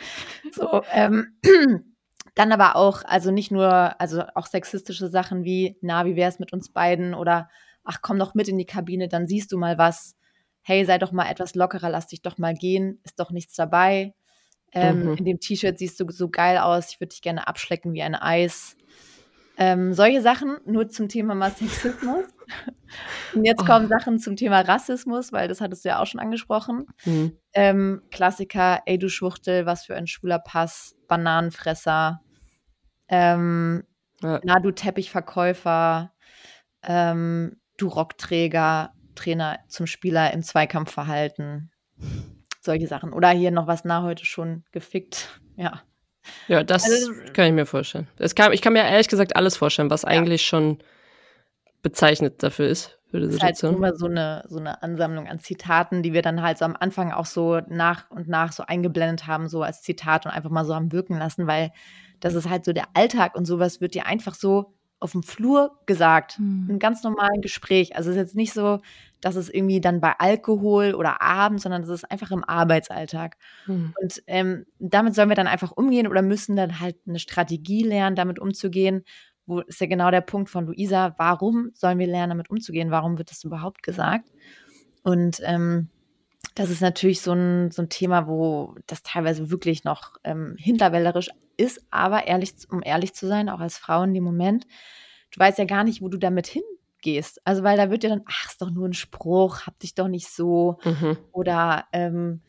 [0.52, 1.38] so, ähm,
[2.34, 6.38] dann aber auch, also nicht nur, also auch sexistische Sachen wie, na, wie wäre es
[6.38, 7.48] mit uns beiden oder
[7.84, 10.16] ach komm doch mit in die Kabine, dann siehst du mal was.
[10.62, 14.14] Hey, sei doch mal etwas lockerer, lass dich doch mal gehen, ist doch nichts dabei.
[14.72, 15.16] Ähm, mhm.
[15.18, 18.14] In dem T-Shirt siehst du so geil aus, ich würde dich gerne abschlecken wie ein
[18.14, 18.76] Eis.
[19.56, 22.24] Ähm, solche Sachen nur zum Thema mal Sexismus.
[23.34, 23.66] Und jetzt oh.
[23.66, 26.86] kommen Sachen zum Thema Rassismus, weil das hattest du ja auch schon angesprochen.
[27.04, 27.36] Mhm.
[27.52, 32.20] Ähm, Klassiker, ey du Schwuchtel, was für ein schwuler Pass, Bananenfresser,
[33.08, 33.84] ähm,
[34.22, 34.40] ja.
[34.42, 36.12] na du Teppichverkäufer,
[36.82, 41.70] ähm, du Rockträger, Trainer zum Spieler im Zweikampfverhalten.
[42.60, 43.12] Solche Sachen.
[43.12, 45.40] Oder hier noch was nach heute schon gefickt.
[45.56, 45.82] Ja.
[46.48, 48.08] Ja, das also, kann ich mir vorstellen.
[48.18, 50.08] Es kann, ich kann mir ehrlich gesagt alles vorstellen, was ja.
[50.08, 50.78] eigentlich schon
[51.82, 52.98] bezeichnet dafür ist.
[53.10, 53.76] für die Das ist halt Situation.
[53.78, 57.12] immer so eine, so eine Ansammlung an Zitaten, die wir dann halt so am Anfang
[57.12, 60.74] auch so nach und nach so eingeblendet haben, so als Zitat und einfach mal so
[60.74, 61.72] haben wirken lassen, weil
[62.20, 65.78] das ist halt so der Alltag und sowas wird dir einfach so auf dem Flur
[65.84, 66.68] gesagt, Hm.
[66.70, 67.94] im ganz normalen Gespräch.
[67.94, 68.80] Also es ist jetzt nicht so,
[69.24, 73.38] dass es irgendwie dann bei Alkohol oder abends, sondern es ist einfach im Arbeitsalltag.
[73.64, 73.94] Hm.
[74.00, 78.16] Und ähm, damit sollen wir dann einfach umgehen oder müssen dann halt eine Strategie lernen,
[78.16, 79.02] damit umzugehen.
[79.46, 82.90] Wo ist ja genau der Punkt von Luisa, warum sollen wir lernen, damit umzugehen?
[82.90, 84.30] Warum wird das überhaupt gesagt?
[85.02, 85.88] Und ähm,
[86.54, 91.30] das ist natürlich so ein, so ein Thema, wo das teilweise wirklich noch ähm, hinterwäldlerisch
[91.56, 94.66] ist, aber ehrlich, um ehrlich zu sein, auch als Frau in dem Moment,
[95.32, 96.46] du weißt ja gar nicht, wo du damit
[97.04, 97.40] hingehst.
[97.44, 100.08] Also, weil da wird dir dann, ach, ist doch nur ein Spruch, hab dich doch
[100.08, 100.78] nicht so.
[100.84, 101.16] Mhm.
[101.32, 102.40] Oder ähm,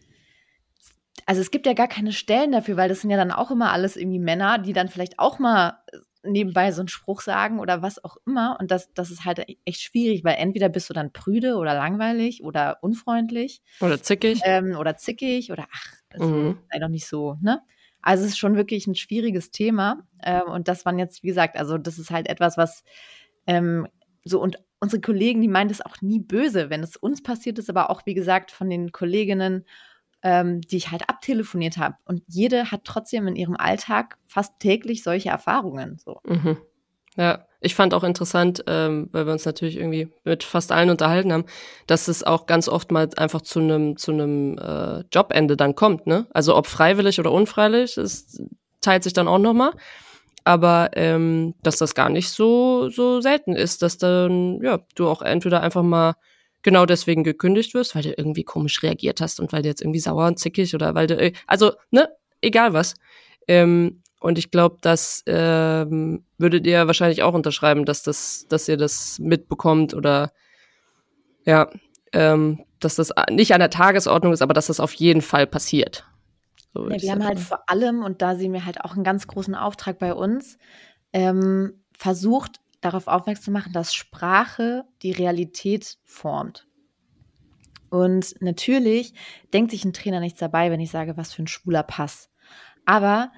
[1.26, 3.72] also es gibt ja gar keine Stellen dafür, weil das sind ja dann auch immer
[3.72, 5.80] alles irgendwie Männer, die dann vielleicht auch mal
[6.24, 8.58] nebenbei so einen Spruch sagen oder was auch immer.
[8.60, 12.43] Und das, das ist halt echt schwierig, weil entweder bist du dann prüde oder langweilig
[12.43, 14.41] oder unfreundlich Oder zickig.
[14.43, 16.60] ähm, oder zickig oder ach, also, Mhm.
[16.72, 17.62] sei doch nicht so, ne?
[18.01, 20.03] Also es ist schon wirklich ein schwieriges Thema.
[20.24, 22.84] Ähm, und das waren jetzt, wie gesagt, also das ist halt etwas, was
[23.47, 23.88] ähm,
[24.26, 27.69] so und unsere Kollegen, die meinen das auch nie böse, wenn es uns passiert ist,
[27.69, 29.65] aber auch, wie gesagt, von den Kolleginnen,
[30.23, 31.95] ähm, die ich halt abtelefoniert habe.
[32.05, 35.99] Und jede hat trotzdem in ihrem Alltag fast täglich solche Erfahrungen.
[36.03, 36.19] So.
[36.26, 36.57] Mhm.
[37.15, 41.32] Ja, ich fand auch interessant, ähm, weil wir uns natürlich irgendwie mit fast allen unterhalten
[41.32, 41.45] haben,
[41.88, 46.07] dass es auch ganz oft mal einfach zu einem zu einem äh, Jobende dann kommt,
[46.07, 46.28] ne?
[46.34, 48.41] Also ob freiwillig oder unfreiwillig, das
[48.82, 49.71] teilt sich dann auch noch mal.
[50.46, 55.22] Aber ähm, dass das gar nicht so so selten ist, dass dann ja du auch
[55.22, 56.14] entweder einfach mal
[56.62, 60.00] genau deswegen gekündigt wirst, weil du irgendwie komisch reagiert hast und weil du jetzt irgendwie
[60.00, 62.10] sauer und zickig oder weil du äh, also ne
[62.41, 62.96] egal was.
[63.48, 68.78] Ähm, und ich glaube, das ähm, würdet ihr wahrscheinlich auch unterschreiben, dass das, dass ihr
[68.78, 70.32] das mitbekommt oder
[71.46, 71.70] ja,
[72.12, 76.06] ähm, dass das nicht an der Tagesordnung ist, aber dass das auf jeden Fall passiert.
[76.76, 79.28] So Ja, wir haben halt vor allem, und da sehen wir halt auch einen ganz
[79.28, 80.57] großen Auftrag bei uns,
[81.13, 86.67] ähm, versucht, darauf aufmerksam zu machen, dass Sprache die Realität formt.
[87.89, 89.13] Und natürlich
[89.53, 92.30] denkt sich ein Trainer nichts dabei, wenn ich sage, was für ein schwuler Pass.
[92.86, 93.32] Aber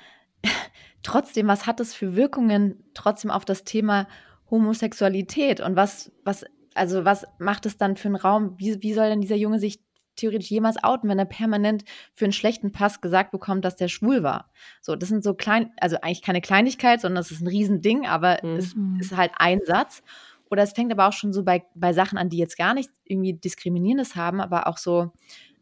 [1.03, 4.07] trotzdem, was hat das für Wirkungen trotzdem auf das Thema
[4.49, 5.61] Homosexualität?
[5.61, 8.55] Und was, was, also was macht es dann für einen Raum?
[8.57, 9.79] Wie, wie soll denn dieser Junge sich
[10.17, 14.23] theoretisch jemals outen, wenn er permanent für einen schlechten Pass gesagt bekommt, dass der schwul
[14.23, 14.51] war?
[14.81, 18.39] So, das sind so klein, also eigentlich keine Kleinigkeit, sondern es ist ein Riesending, aber
[18.43, 18.57] Mhm.
[18.57, 20.03] es ist halt ein Satz.
[20.49, 22.89] Oder es fängt aber auch schon so bei, bei Sachen an, die jetzt gar nicht
[23.03, 25.11] irgendwie Diskriminierendes haben, aber auch so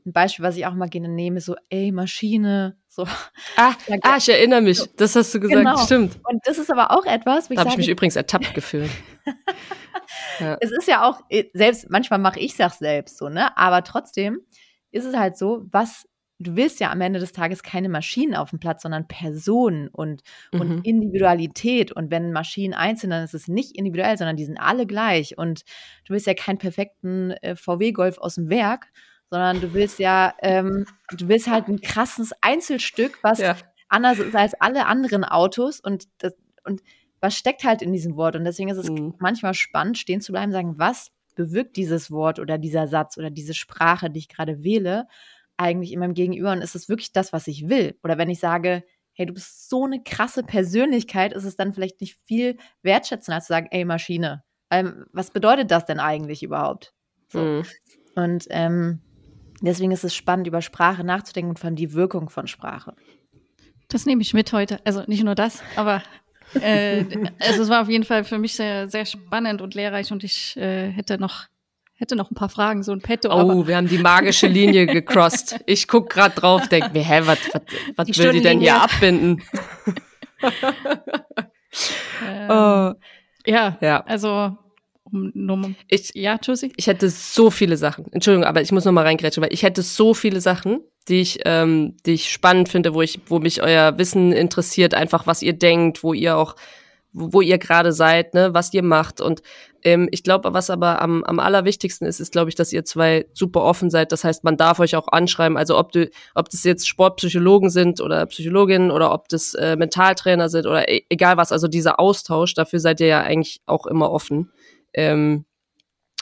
[0.06, 3.08] ein Beispiel, was ich auch mal gerne nehme, ist so, ey, Maschine, so.
[3.58, 4.82] Ah, Ja, ah, ich erinnere mich.
[4.98, 5.78] Das hast du gesagt, Genau.
[5.78, 6.20] stimmt.
[6.24, 8.92] Und das ist aber auch etwas, wo ich Da habe ich mich übrigens ertappt gefühlt.
[10.40, 10.58] ja.
[10.62, 13.56] es ist ja auch, äh, selbst, manchmal mache ich es selbst so, ne?
[13.58, 14.42] Aber trotzdem
[14.92, 16.08] ist es halt so, was,
[16.40, 20.22] du willst ja am Ende des Tages keine Maschinen auf dem Platz, sondern Personen und,
[20.52, 20.62] Mhm.
[20.62, 21.92] und Individualität.
[21.92, 25.38] Und wenn Maschinen einzeln, dann ist es nicht individuell, sondern die sind alle gleich.
[25.38, 25.62] Und
[26.06, 28.88] du willst ja keinen perfekten äh, VW-Golf aus dem Werk,
[29.30, 30.86] sondern du willst ja, ähm,
[31.18, 33.56] du willst halt ein krasses Einzelstück, was Ja.
[33.90, 35.80] anders ist als alle anderen Autos.
[35.80, 36.82] Und das, und
[37.22, 38.36] was steckt halt in diesem Wort?
[38.36, 39.16] Und deswegen ist es Mhm.
[39.20, 43.54] manchmal spannend, stehen zu bleiben, sagen, was bewirkt dieses Wort oder dieser Satz oder diese
[43.54, 45.08] Sprache, die ich gerade wähle,
[45.58, 47.98] eigentlich in meinem Gegenüber und ist es wirklich das, was ich will?
[48.04, 52.02] Oder wenn ich sage, hey, du bist so eine krasse Persönlichkeit, ist es dann vielleicht
[52.02, 54.44] nicht viel wertschätzender als zu sagen, ey, Maschine.
[54.70, 56.94] Ähm, was bedeutet das denn eigentlich überhaupt?
[57.30, 57.40] So.
[57.40, 57.64] Mhm.
[58.16, 59.02] Und ähm,
[59.62, 62.94] deswegen ist es spannend, über Sprache nachzudenken und vor allem die Wirkung von Sprache.
[63.88, 64.80] Das nehme ich mit heute.
[64.86, 66.02] Also nicht nur das, aber
[66.56, 67.06] äh,
[67.40, 70.58] also es war auf jeden Fall für mich sehr, sehr spannend und lehrreich und ich
[70.58, 71.46] äh, hätte noch
[71.98, 73.30] hätte noch ein paar Fragen, so ein Petto.
[73.30, 75.62] aber, Oh, wir haben die magische Linie gecrossed.
[75.66, 77.62] Ich guck grad drauf, denk mir, hä, was, was,
[77.96, 79.42] was Die will die denn hier abbinden?
[82.28, 82.94] ähm, Oh.
[83.46, 84.58] ja, Ja, also
[85.16, 86.72] um, nur, ich, ja, Josie?
[86.76, 88.06] ich hätte so viele Sachen.
[88.12, 91.40] Entschuldigung, aber ich muss noch mal reingrätschen, weil ich hätte so viele Sachen, die ich,
[91.46, 95.54] ähm, die ich spannend finde, wo ich, wo mich euer Wissen interessiert, einfach was ihr
[95.54, 96.56] denkt, wo ihr auch,
[97.14, 99.22] wo, wo ihr gerade seid, ne, was ihr macht.
[99.22, 99.42] Und
[99.84, 103.28] ähm, ich glaube, was aber am, am allerwichtigsten ist, ist, glaube ich, dass ihr zwei
[103.34, 104.12] super offen seid.
[104.12, 105.58] Das heißt, man darf euch auch anschreiben.
[105.58, 110.50] Also ob du, ob das jetzt Sportpsychologen sind oder Psychologinnen oder ob das äh, Mentaltrainer
[110.50, 111.52] sind oder e egal was.
[111.52, 114.52] Also dieser Austausch, dafür seid ihr ja eigentlich auch immer offen.
[114.96, 115.46] Ähm,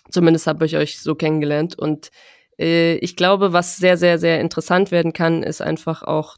[0.09, 1.77] zumindest habe ich euch so kennengelernt.
[1.77, 2.11] Und
[2.59, 6.37] äh, ich glaube, was sehr, sehr, sehr interessant werden kann, ist einfach auch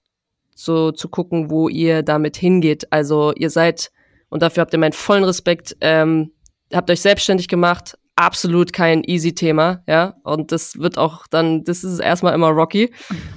[0.56, 2.92] so zu gucken, wo ihr damit hingeht.
[2.92, 3.92] Also ihr seid,
[4.30, 6.32] und dafür habt ihr meinen vollen Respekt, ähm,
[6.74, 10.16] habt euch selbstständig gemacht, absolut kein easy Thema, ja.
[10.24, 12.94] Und das wird auch dann, das ist erstmal immer rocky.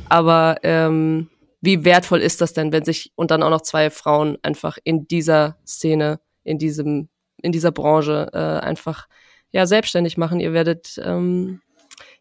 [0.08, 1.28] Aber ähm,
[1.60, 5.08] wie wertvoll ist das denn, wenn sich und dann auch noch zwei Frauen einfach in
[5.08, 7.08] dieser Szene, in diesem,
[7.42, 9.08] in dieser Branche äh, einfach
[9.50, 10.40] ja selbstständig machen.
[10.40, 11.60] Ihr werdet ähm,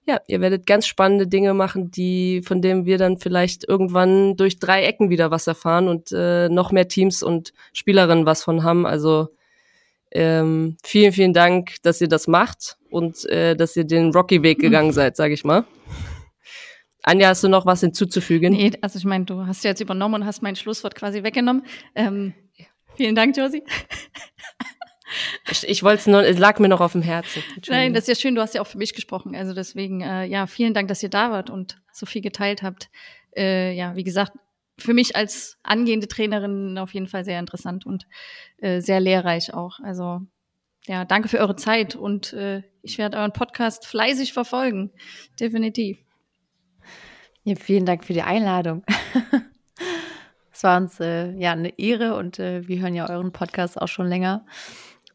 [0.08, 4.58] ja, ihr werdet ganz spannende Dinge machen, die von denen wir dann vielleicht irgendwann durch
[4.58, 8.86] drei Ecken wieder was erfahren und äh, noch mehr Teams und Spielerinnen was von haben.
[8.86, 9.28] Also
[10.12, 14.94] ähm, vielen, vielen Dank, dass ihr das macht und äh, dass ihr den Rocky-Weg gegangen
[14.94, 15.66] seid, sage ich mal.
[17.04, 18.54] Anja, hast du noch was hinzuzufügen?
[18.54, 21.66] Nee, also ich meine, du hast ja jetzt übernommen und hast mein Schlusswort quasi weggenommen.
[21.96, 22.34] Ähm,
[22.96, 23.64] vielen Dank, Josie.
[25.50, 27.44] Ich, ich wollte es nur, es lag mir noch auf dem Herzen.
[27.68, 29.36] Nein, das ist ja schön, du hast ja auch für mich gesprochen.
[29.36, 32.90] Also deswegen, äh, ja, vielen Dank, dass ihr da wart und so viel geteilt habt.
[33.36, 34.34] Äh, ja, wie gesagt,
[34.78, 38.06] für mich als angehende Trainerin auf jeden Fall sehr interessant und
[38.58, 39.80] äh, sehr lehrreich auch.
[39.80, 40.22] Also
[40.86, 44.92] ja, danke für eure Zeit und äh, ich werde euren Podcast fleißig verfolgen.
[45.40, 45.98] Definitiv.
[47.44, 48.84] Ja, vielen Dank für die Einladung.
[50.58, 53.88] Es war uns äh, ja eine Ehre und äh, wir hören ja euren Podcast auch
[53.88, 54.44] schon länger.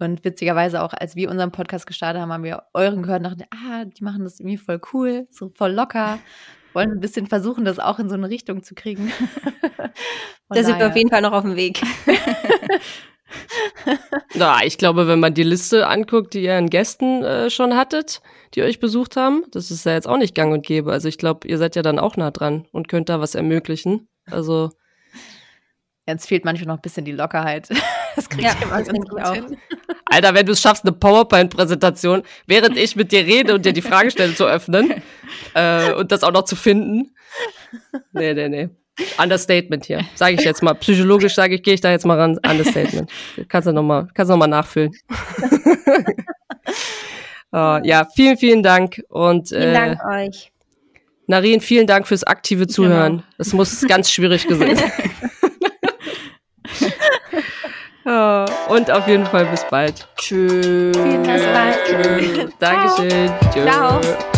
[0.02, 3.44] Und witzigerweise auch, als wir unseren Podcast gestartet haben, haben wir euren gehört und dachten,
[3.50, 6.18] ah, die machen das irgendwie voll cool, so voll locker.
[6.72, 9.12] Wollen ein bisschen versuchen, das auch in so eine Richtung zu kriegen.
[10.48, 11.80] da sind wir auf jeden Fall noch auf dem Weg.
[14.34, 18.20] Na, ich glaube, wenn man die Liste anguckt, die ihr an Gästen äh, schon hattet,
[18.54, 20.92] die euch besucht haben, das ist ja jetzt auch nicht gang und gäbe.
[20.92, 24.08] Also ich glaube, ihr seid ja dann auch nah dran und könnt da was ermöglichen.
[24.26, 24.70] Also
[26.06, 27.68] Jetzt fehlt manchmal noch ein bisschen die Lockerheit.
[28.16, 29.34] Das kriegt ja, immer ganz gut auch.
[29.34, 29.56] Hin.
[30.06, 33.82] Alter, wenn du es schaffst, eine PowerPoint-Präsentation, während ich mit dir rede und dir die
[33.82, 35.02] Fragestelle zu öffnen
[35.54, 37.14] äh, und das auch noch zu finden.
[38.12, 38.68] Nee, nee, nee.
[39.18, 40.04] Understatement hier.
[40.14, 40.74] Sage ich jetzt mal.
[40.74, 42.38] Psychologisch sage ich, gehe ich da jetzt mal ran.
[42.46, 43.10] Understatement.
[43.48, 44.92] Kannst du nochmal, kannst du noch mal nachfüllen.
[47.52, 50.52] uh, ja, vielen, vielen Dank und vielen äh, Dank euch.
[51.26, 53.12] Narin, vielen Dank fürs aktive Zuhören.
[53.12, 53.28] Genau.
[53.38, 54.82] Das muss ganz schwierig gewesen
[58.04, 60.08] Oh, und auf jeden Fall bis bald.
[60.16, 60.96] Tschüss.
[60.96, 61.78] Bis bald.
[61.86, 62.48] Tschüss.
[62.58, 63.30] Dankeschön.
[63.52, 64.00] Ciao.
[64.00, 64.31] Ciao.